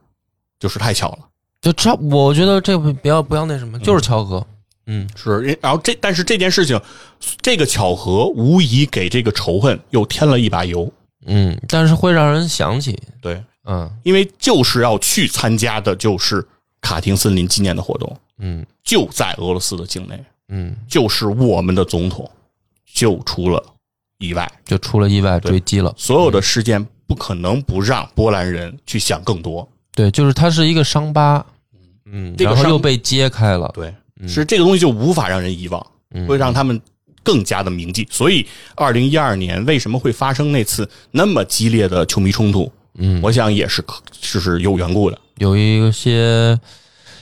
[0.60, 1.20] 就是太巧了。
[1.62, 4.46] 就差，我觉得这不不要不要那什么，就是巧合，
[4.86, 5.10] 嗯。
[5.16, 6.80] 是，然后这但是这件事情，
[7.42, 10.92] 这个巧合无疑给这个仇恨又添了一把油。
[11.26, 13.90] 嗯，但是会让人想起，对，嗯。
[14.04, 16.46] 因为就是要去参加的就是
[16.82, 18.64] 卡廷森林纪念的活动，嗯。
[18.84, 22.30] 就在俄罗斯的境内，嗯，就是我们的总统
[22.94, 23.64] 就出了
[24.20, 29.68] 意外，就出了意外坠机了，所有的事件不可能不让波兰人去想更多。
[29.94, 31.46] 对，就是它是一个伤疤，
[32.06, 33.94] 嗯，然后又被揭开了，对，
[34.28, 36.28] 是这个东西就无法让人遗忘，嗯。
[36.28, 36.80] 会让他们
[37.24, 38.08] 更加的铭记。
[38.12, 42.72] 所以，二零一二年为什么会发生那次那么激烈的球迷冲突？
[42.98, 45.20] 嗯，我想也是可就是有缘故的。
[45.38, 46.58] 有一些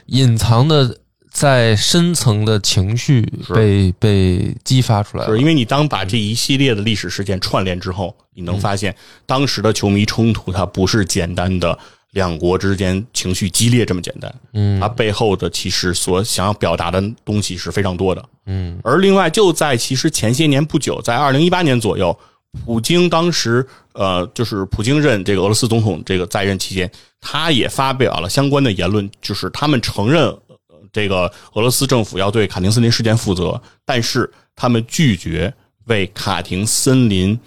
[0.07, 0.95] 隐藏的
[1.33, 11.77] 在深层的情绪被被激发出来了，是因为你当把这一系列的历史事件串联之后，你能发现当时的球迷冲突，它不是简单的
[12.11, 14.79] 两国之间情绪激烈这么简单，嗯。
[14.79, 18.23] 它背后的其实所想要表达的东西是非常多的。
[18.45, 18.79] 嗯。
[18.83, 22.15] 而另外，就在其实前些年不久，在二零一八年左右，
[22.63, 30.52] 普京当时呃，就是普京任这个俄罗斯总统这个在任期间，他也发表了相关的言论，就是他们承认呃
[30.93, 35.53] 这个俄罗斯政府要对卡廷森林事件负责，但是他们拒绝
[35.85, 37.37] 为卡廷森林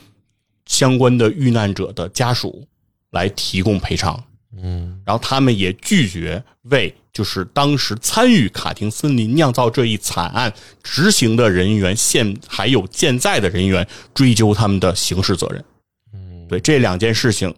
[0.66, 2.66] 相关的遇难者的家属
[3.12, 4.22] 来提供赔偿。
[4.58, 15.64] 嗯然后他们也拒绝为就是当时参与卡廷森林酿造这一惨案执行的人员现还有健在的人员追究他们的刑事责任。
[16.14, 17.54] 嗯对这两件事情，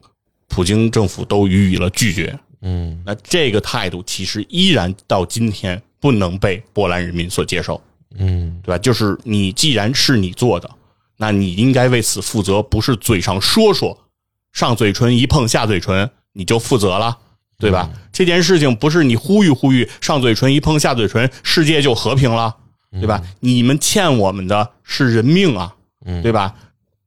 [0.49, 2.39] 普京政府都予以了拒绝。
[2.63, 7.81] 嗯那这个态度其实依然到今天不能被波兰人民所接受，
[8.17, 8.79] 嗯对吧？
[8.79, 10.71] 就是你既然是你做的，
[11.17, 14.07] 那你应该为此负责，不是嘴上说说，
[14.53, 17.19] 上嘴唇一碰下嘴唇你就负责了，
[17.59, 17.91] 对吧？
[18.13, 22.57] 这件事情不是你呼吁呼吁，上嘴唇一碰下嘴唇，世界就和平了，
[22.93, 23.23] 对吧？
[23.41, 25.75] 你们欠我们的是人命啊，
[26.23, 26.55] 对吧？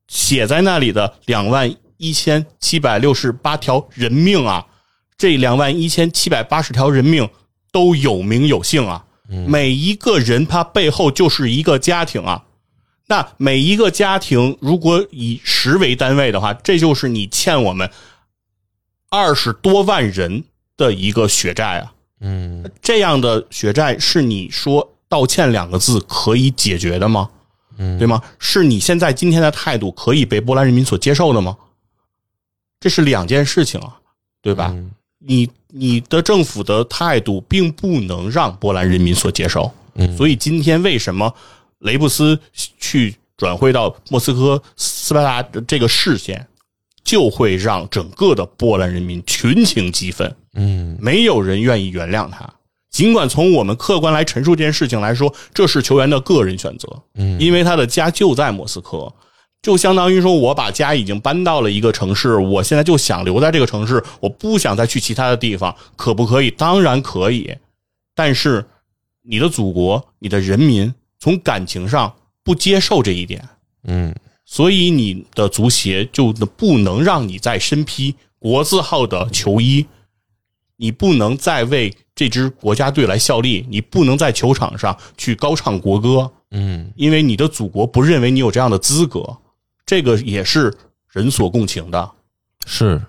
[0.08, 4.66] 写在那里的两万一千七百六十八条人命啊，
[5.22, 7.30] 这两万一千七百八十条人命
[7.72, 9.05] 都有名有姓啊，
[9.45, 12.43] 每一个人他背后就是一个家庭啊。
[13.05, 17.88] 那每一个家庭如果以十为单位的话，这就是你欠我们
[19.11, 20.43] 二十多万人
[20.76, 21.93] 的一个血债啊！
[22.22, 27.30] 嗯这样的血债是你说道歉两个字可以解决的吗？
[27.78, 28.19] 嗯，对吗？
[28.39, 31.55] 是你现在今天的态度可以被波兰人民所接受的吗？
[32.80, 33.99] 这是两件事情啊，
[34.41, 34.72] 对吧？
[34.74, 34.89] 嗯
[35.24, 40.17] 你你的政府的态度并不能让波兰人民所接受，嗯。
[40.17, 41.34] 所以今天为什么
[41.80, 42.39] 雷布斯
[42.80, 46.45] 去转会到莫斯科斯巴达的这个视线，
[47.03, 50.97] 就会让整个的波兰人民群情激愤，嗯。
[50.99, 52.47] 没有人愿意原谅他。
[52.89, 57.39] 尽管从我们客观来陈述这件事情来说，这是球员的个人选择，嗯。
[57.39, 59.11] 因为他的家就在莫斯科，
[59.62, 66.49] 就相当于说我把家已经搬到了一个城市，我现在就想留在这个城市，我不想再去其他的地方，可不可以？
[66.49, 67.55] 当然可以，
[68.16, 68.66] 但是
[69.22, 73.47] 你的祖国、你的人民从感情上不接受这一点，
[73.84, 74.16] 嗯。
[74.43, 79.86] 所以你的足协就不能让你再身披国字号的球衣，
[80.76, 86.91] 你不能再为这支国家队来效力，你不能在球场上去高唱国歌，嗯。
[86.97, 89.38] 因为你的祖国不认为你有这样的资格，
[89.92, 90.74] 这个也是
[91.10, 92.12] 人所共情的。
[92.66, 93.02] 是。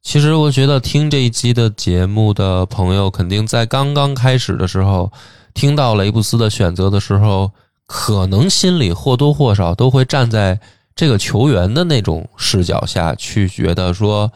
[0.00, 5.12] 其实我觉得听这一期的节目的朋友，肯定在刚刚开始的时候
[5.52, 7.52] 听到雷布斯的选择的时候，
[7.84, 10.58] 可能心里或多或少都会站在
[10.96, 14.32] 这个球员的那种视角下去，觉得说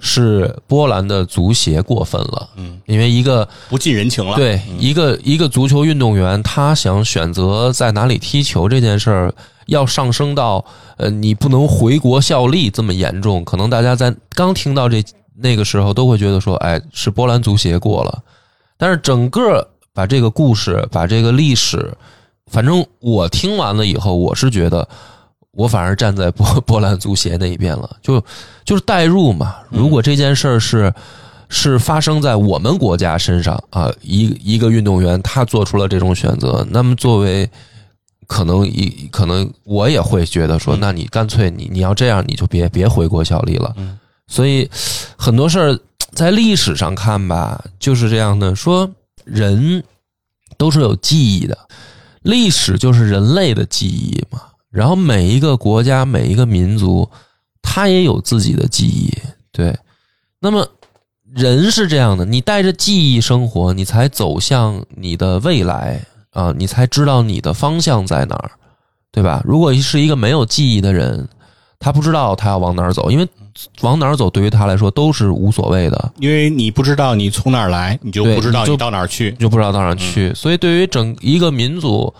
[0.00, 4.34] 是波兰的足协过分了，嗯，因为一个不近人情了。
[4.34, 9.34] 对一个一个足球运动员，他想选择在哪里踢球这件事儿，
[9.66, 10.64] 要上升到
[10.96, 15.02] 呃你不能回国效力这么严重，可能大家在刚听到这
[15.36, 18.22] 那个时候都会觉得说，哎，是波兰足协过了。
[18.76, 21.96] 但是整个把这个故事，把这个历史，
[22.50, 24.88] 反正我听完了以后，我是觉得。
[25.54, 28.22] 我反而站在波 波兰足协那一边了，就
[28.64, 29.56] 就是代入嘛。
[29.70, 30.92] 如果这件事儿是
[31.48, 37.48] 是发生在我们国家身上啊，一一个运动员他做出了这种选择，那么作为
[38.26, 43.72] 可能一可能我也会觉得说，那你干脆你你要这样，你就别别回国效力了。
[43.76, 44.68] 嗯所以
[45.18, 45.78] 很多事儿
[46.14, 48.90] 在历史上看吧，就是这样的，说
[49.22, 49.84] 人
[50.56, 51.56] 都是有记忆的，
[52.22, 54.40] 历史就是人类的记忆嘛。
[54.74, 57.08] 然后每一个国家、每一个民族，
[57.62, 59.08] 他也有自己的记忆。
[59.52, 59.72] 对，
[60.40, 60.66] 那么
[61.32, 66.00] 人是这样的，你带着记忆生活，你才走向你的未来
[66.30, 68.50] 啊，你才知道你的方向在哪儿，
[69.12, 69.40] 对吧？
[69.44, 71.28] 如果是一个没有记忆的人，
[71.78, 73.28] 他不知道他要往哪儿走，因为
[73.82, 79.30] 往哪儿走对于他来说都是无所谓的，因为你不知道你从哪儿来，你就不知道你到哪儿去。
[79.38, 80.34] 就不知道到哪儿去。
[80.34, 82.12] 所以对于整一个民族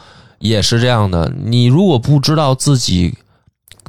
[0.44, 3.14] 也是这样的，你如果不知道自己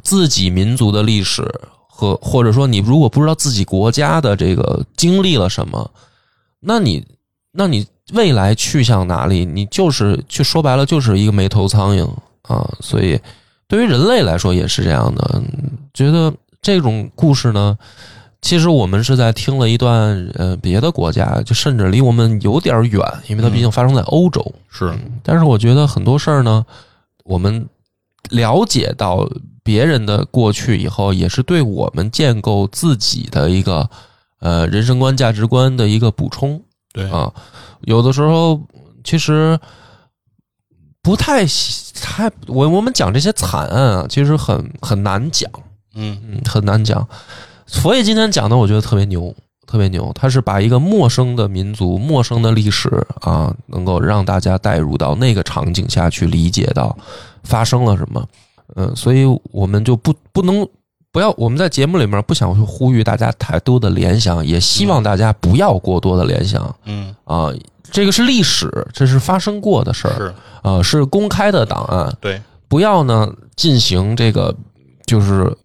[0.02, 1.46] 自己民族的历史
[1.86, 5.90] 和或者说你如果不知道自己国家的这个经历了什么，
[6.58, 7.06] 那你
[7.52, 9.44] 那你未来去向哪里？
[9.44, 12.08] 你就是去说白了就是一个没头苍蝇
[12.40, 12.66] 啊。
[12.80, 13.20] 所以
[13.68, 15.42] 对于人类来说也是这样的，
[15.92, 16.32] 觉得
[16.62, 17.76] 这种故事呢。
[18.42, 24.54] 其实我们是在听了一段呃别的国家，就甚至离我们有点远，因为它毕竟发生在欧洲。
[24.70, 26.64] 是，但是我觉得很多事儿呢，
[27.24, 27.68] 我们
[28.30, 29.28] 了解到
[29.64, 33.88] 别人的过去以后，也是对我们建构自己的一个
[34.38, 36.62] 呃人生观、价值观的一个补充
[36.92, 37.32] 对啊。
[37.80, 38.60] 有的时候
[39.02, 39.58] 其实
[41.02, 45.50] 不太喜太我我们讲这些惨案啊，其实很很难讲，
[45.94, 47.08] 嗯嗯，很难讲。
[47.66, 49.34] 佛爷今天讲的，我觉得特别牛，
[49.66, 50.10] 特别牛。
[50.14, 52.88] 他是把一个陌生的民族、陌生的历史
[53.20, 56.96] 啊，能够让大家带入到那个场景下去理解到
[57.42, 58.24] 发生了什么。
[58.74, 60.66] 嗯，所以我们就不不能
[61.12, 67.52] 不要我们在节目里面不想去呼吁大家太多的联想，也希望大家不要过多的联想嗯，啊。
[67.92, 74.52] 这个是历史，这是发生过的事儿是啊，是公开的档案，对，不要呢进行这个
[75.06, 75.56] 就是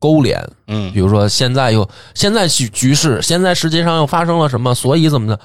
[0.00, 0.44] 勾连。
[0.66, 5.38] 嗯比如说现在又现在局局势，现在世界上又发生了什么，所以怎么的，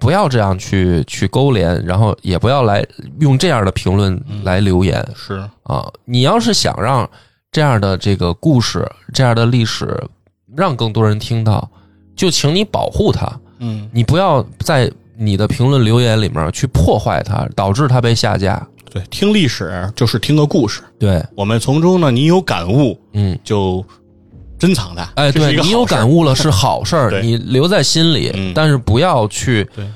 [0.00, 2.84] 不要这样去去勾连，然后也不要来
[3.20, 5.86] 用这样的评论来留言是，啊。
[6.04, 7.08] 你要是想让
[7.52, 10.02] 这样的这个故事、这样的历史
[10.56, 11.68] 让更多人听到，
[12.16, 18.66] 就请你保护它，嗯你不要在你的评论留言里面去破坏它，导致它被下架。
[18.92, 23.38] 对，听历史就是听个故事，对，我们从中呢，你有感悟嗯。
[23.44, 23.84] 就
[24.58, 25.08] 珍藏它。
[25.14, 29.86] 哎，对你有感悟了是好事儿， 对你留在心里，嗯但是不要去对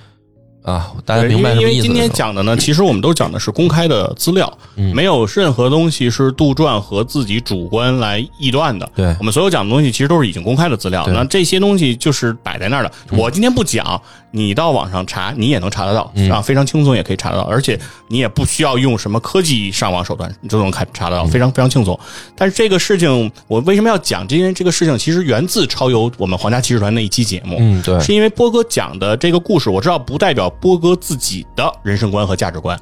[0.63, 1.71] 啊，大家明白什么意思？
[1.71, 8.91] 因为今天讲的呢，其实我们都讲的是公开的资料，嗯没有任何东西是杜撰和自己主观来臆断的。
[8.97, 12.91] 对我们所有讲的东西其实都是已经公开的资料，那这些东西就是摆在那儿的。
[13.11, 14.01] 我今天不讲，
[14.37, 17.79] 你到网上查，你也能查得到，嗯啊，非常轻松也可以查得到，而且
[18.09, 21.97] 你也不需要用什么科技上网手段，你就能看查嗯得到，非常非常轻松。
[22.35, 24.27] 但是这个事情，我为什么要讲？
[24.29, 32.77] 因为这个事情其实源自超游我们皇家骑士团那一期节目，嗯，对，是因为波哥讲的这个故事，我知道不代表波哥自己的人生观和价值观。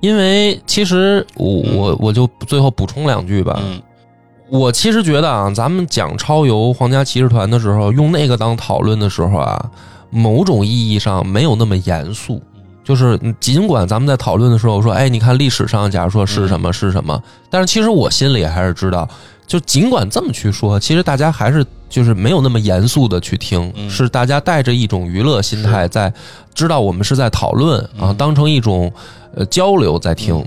[0.00, 3.60] 因为其实我我我就最后补充两句吧。
[3.62, 3.82] 嗯
[4.50, 9.70] 我其实觉得啊，咱们讲超游皇家骑士团的时候，用那个当讨论的时候啊，
[10.10, 12.42] 某种意义上没有那么严肃。
[12.84, 19.06] 就是嗯尽管咱们在讨论的时候说，哎，你看历史上，假如说是什么是什么，但是其实我心里还是知道，
[19.46, 26.10] 就尽管这么去说，其实大家还是就是没有那么严肃的去听，是大家带着一种娱乐心态在
[26.54, 28.90] 知道我们是在讨论啊，当成一种
[29.34, 30.42] 呃交流在听。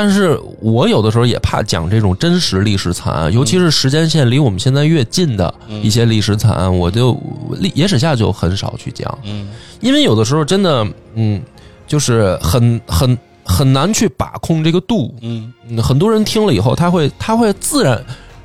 [0.00, 7.20] 但是我有的时候也怕讲这种真实历史惨案，尤其是时间线离我们现在越近的一些历史惨案，我就
[7.58, 9.48] 历野史下就很少去讲，嗯。
[9.80, 10.86] 因为有的时候真的，
[11.16, 11.42] 嗯，
[11.84, 15.12] 就是很很很难去把控这个度。
[15.20, 15.52] 嗯。
[15.68, 18.00] 嗯很多人听了以后，他会他会自然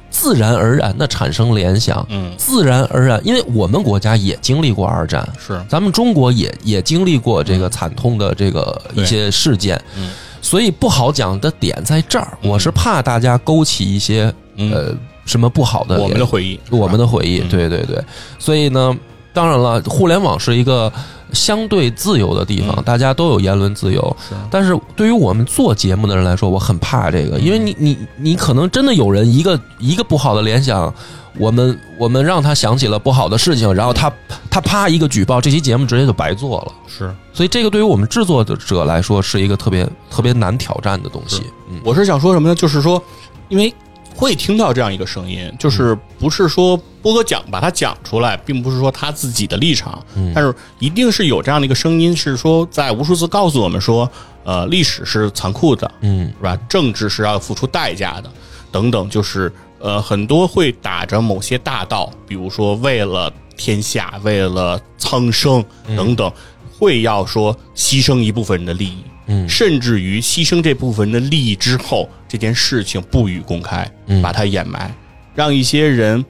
[0.10, 5.64] 自然而然的产生联想，嗯，自然而然，因为我们国家也经历过二战，是。
[5.70, 10.10] 咱们中国也也经历过这个惨痛的这个一些事件，嗯
[10.44, 12.38] 所以不好讲的点在这儿。
[12.44, 17.98] 我是怕大家勾起一些、嗯呃什么不好的我们的回忆，我们的回忆，嗯对对对。
[18.38, 18.94] 所以呢，
[19.34, 20.91] 当然了，互联网是一个
[21.34, 24.15] 相对自由的地方，嗯大家都有言论自由。
[24.29, 30.93] 是但是对于我们做节目的人来说，我很怕这个，因为你你你可能真的有人一个一个不好的联想，
[31.38, 34.11] 我们我们让他想起了不好的事情，然后他
[34.49, 36.71] 他啪一个举报，这期节目直接就白做了。
[36.88, 37.13] 是。
[37.34, 41.41] 所以这个对于我们制作者来说是一个特别特别难挑战的东西。
[41.69, 42.53] 嗯我是想说什么呢？
[42.53, 43.01] 就是说，
[43.49, 43.73] 因为
[44.16, 50.03] 会听到这样一个声音，就是不是说波哥讲把它讲出来，并不是说他自己的立场，
[50.34, 54.09] 但是一定是有这样的一个声音，是说在无数次告诉我们说，
[54.43, 56.32] 呃，历史是残酷的，嗯。
[56.38, 56.55] 是吧？
[56.70, 58.32] 政治是要付出代价的，
[58.72, 65.64] 等等，就是呃，很多会打着某些大道，比如说为了天下，为了苍生
[65.97, 66.32] 等等，
[66.78, 69.49] 会要说牺牲一部分人的利益，嗯。
[69.49, 74.19] 甚至于牺牲这部分人的利益之后，这件事情不予公开，嗯。
[74.19, 74.91] 把它掩埋，
[75.36, 76.25] 让一些人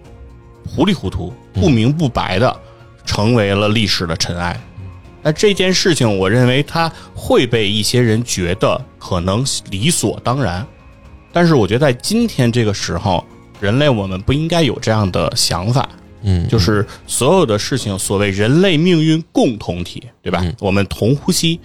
[0.68, 2.60] 糊里糊涂、不明不白的
[3.06, 4.60] 成为了历史的尘埃。
[5.22, 10.68] 那这件事情，我认为它会被一些人觉得可能理所当然，
[11.32, 13.24] 但是我觉得在今天这个时候，
[13.62, 15.88] 人类我们不应该有这样的想法，
[16.24, 20.42] 嗯，就是所有的事情，所谓人类命运共同体，对吧？
[20.44, 20.54] 嗯。
[20.60, 21.62] 我们同呼吸，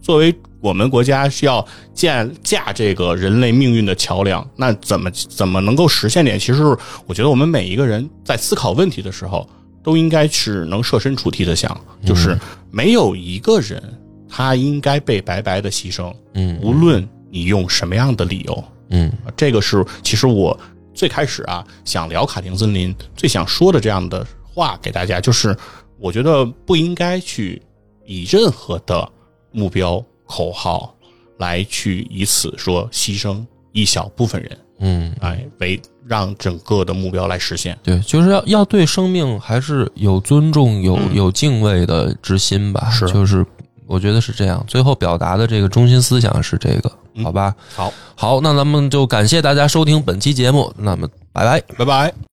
[0.00, 0.32] 作为
[0.64, 1.62] 我们国家需要
[1.92, 6.38] 建架这个人类命运的桥梁，那怎么怎么能够实现点？
[6.38, 6.62] 其实
[7.04, 9.46] 我觉得我们每一个人在思考问题的时候，
[9.82, 12.34] 都应该是能设身处地的想，就是
[12.70, 13.78] 没有一个人
[14.26, 19.12] 他应该被白白的牺牲，嗯无论你用什么样的理由，嗯。
[19.36, 20.58] 这个是其实我
[20.94, 25.54] 最开始啊想聊卡廷森林最想说的这样的话给大家，就是
[25.98, 27.60] 我觉得不应该去
[28.06, 29.06] 以任何的
[29.52, 30.94] 目标口号
[31.38, 37.76] 来去以此说牺牲一小部分人，嗯，哎，为让整个的目标来实现。
[37.82, 42.88] 对，就是要要对生命还是有尊重、有有敬畏的之心吧。
[42.90, 43.44] 是就是
[43.86, 44.64] 我觉得是这样。
[44.68, 47.54] 最后表达的这个中心思想是这个，好吧？
[47.74, 51.60] 好，好，那咱们就感谢大家收听本期节目，那么拜拜。
[51.76, 52.14] 拜拜。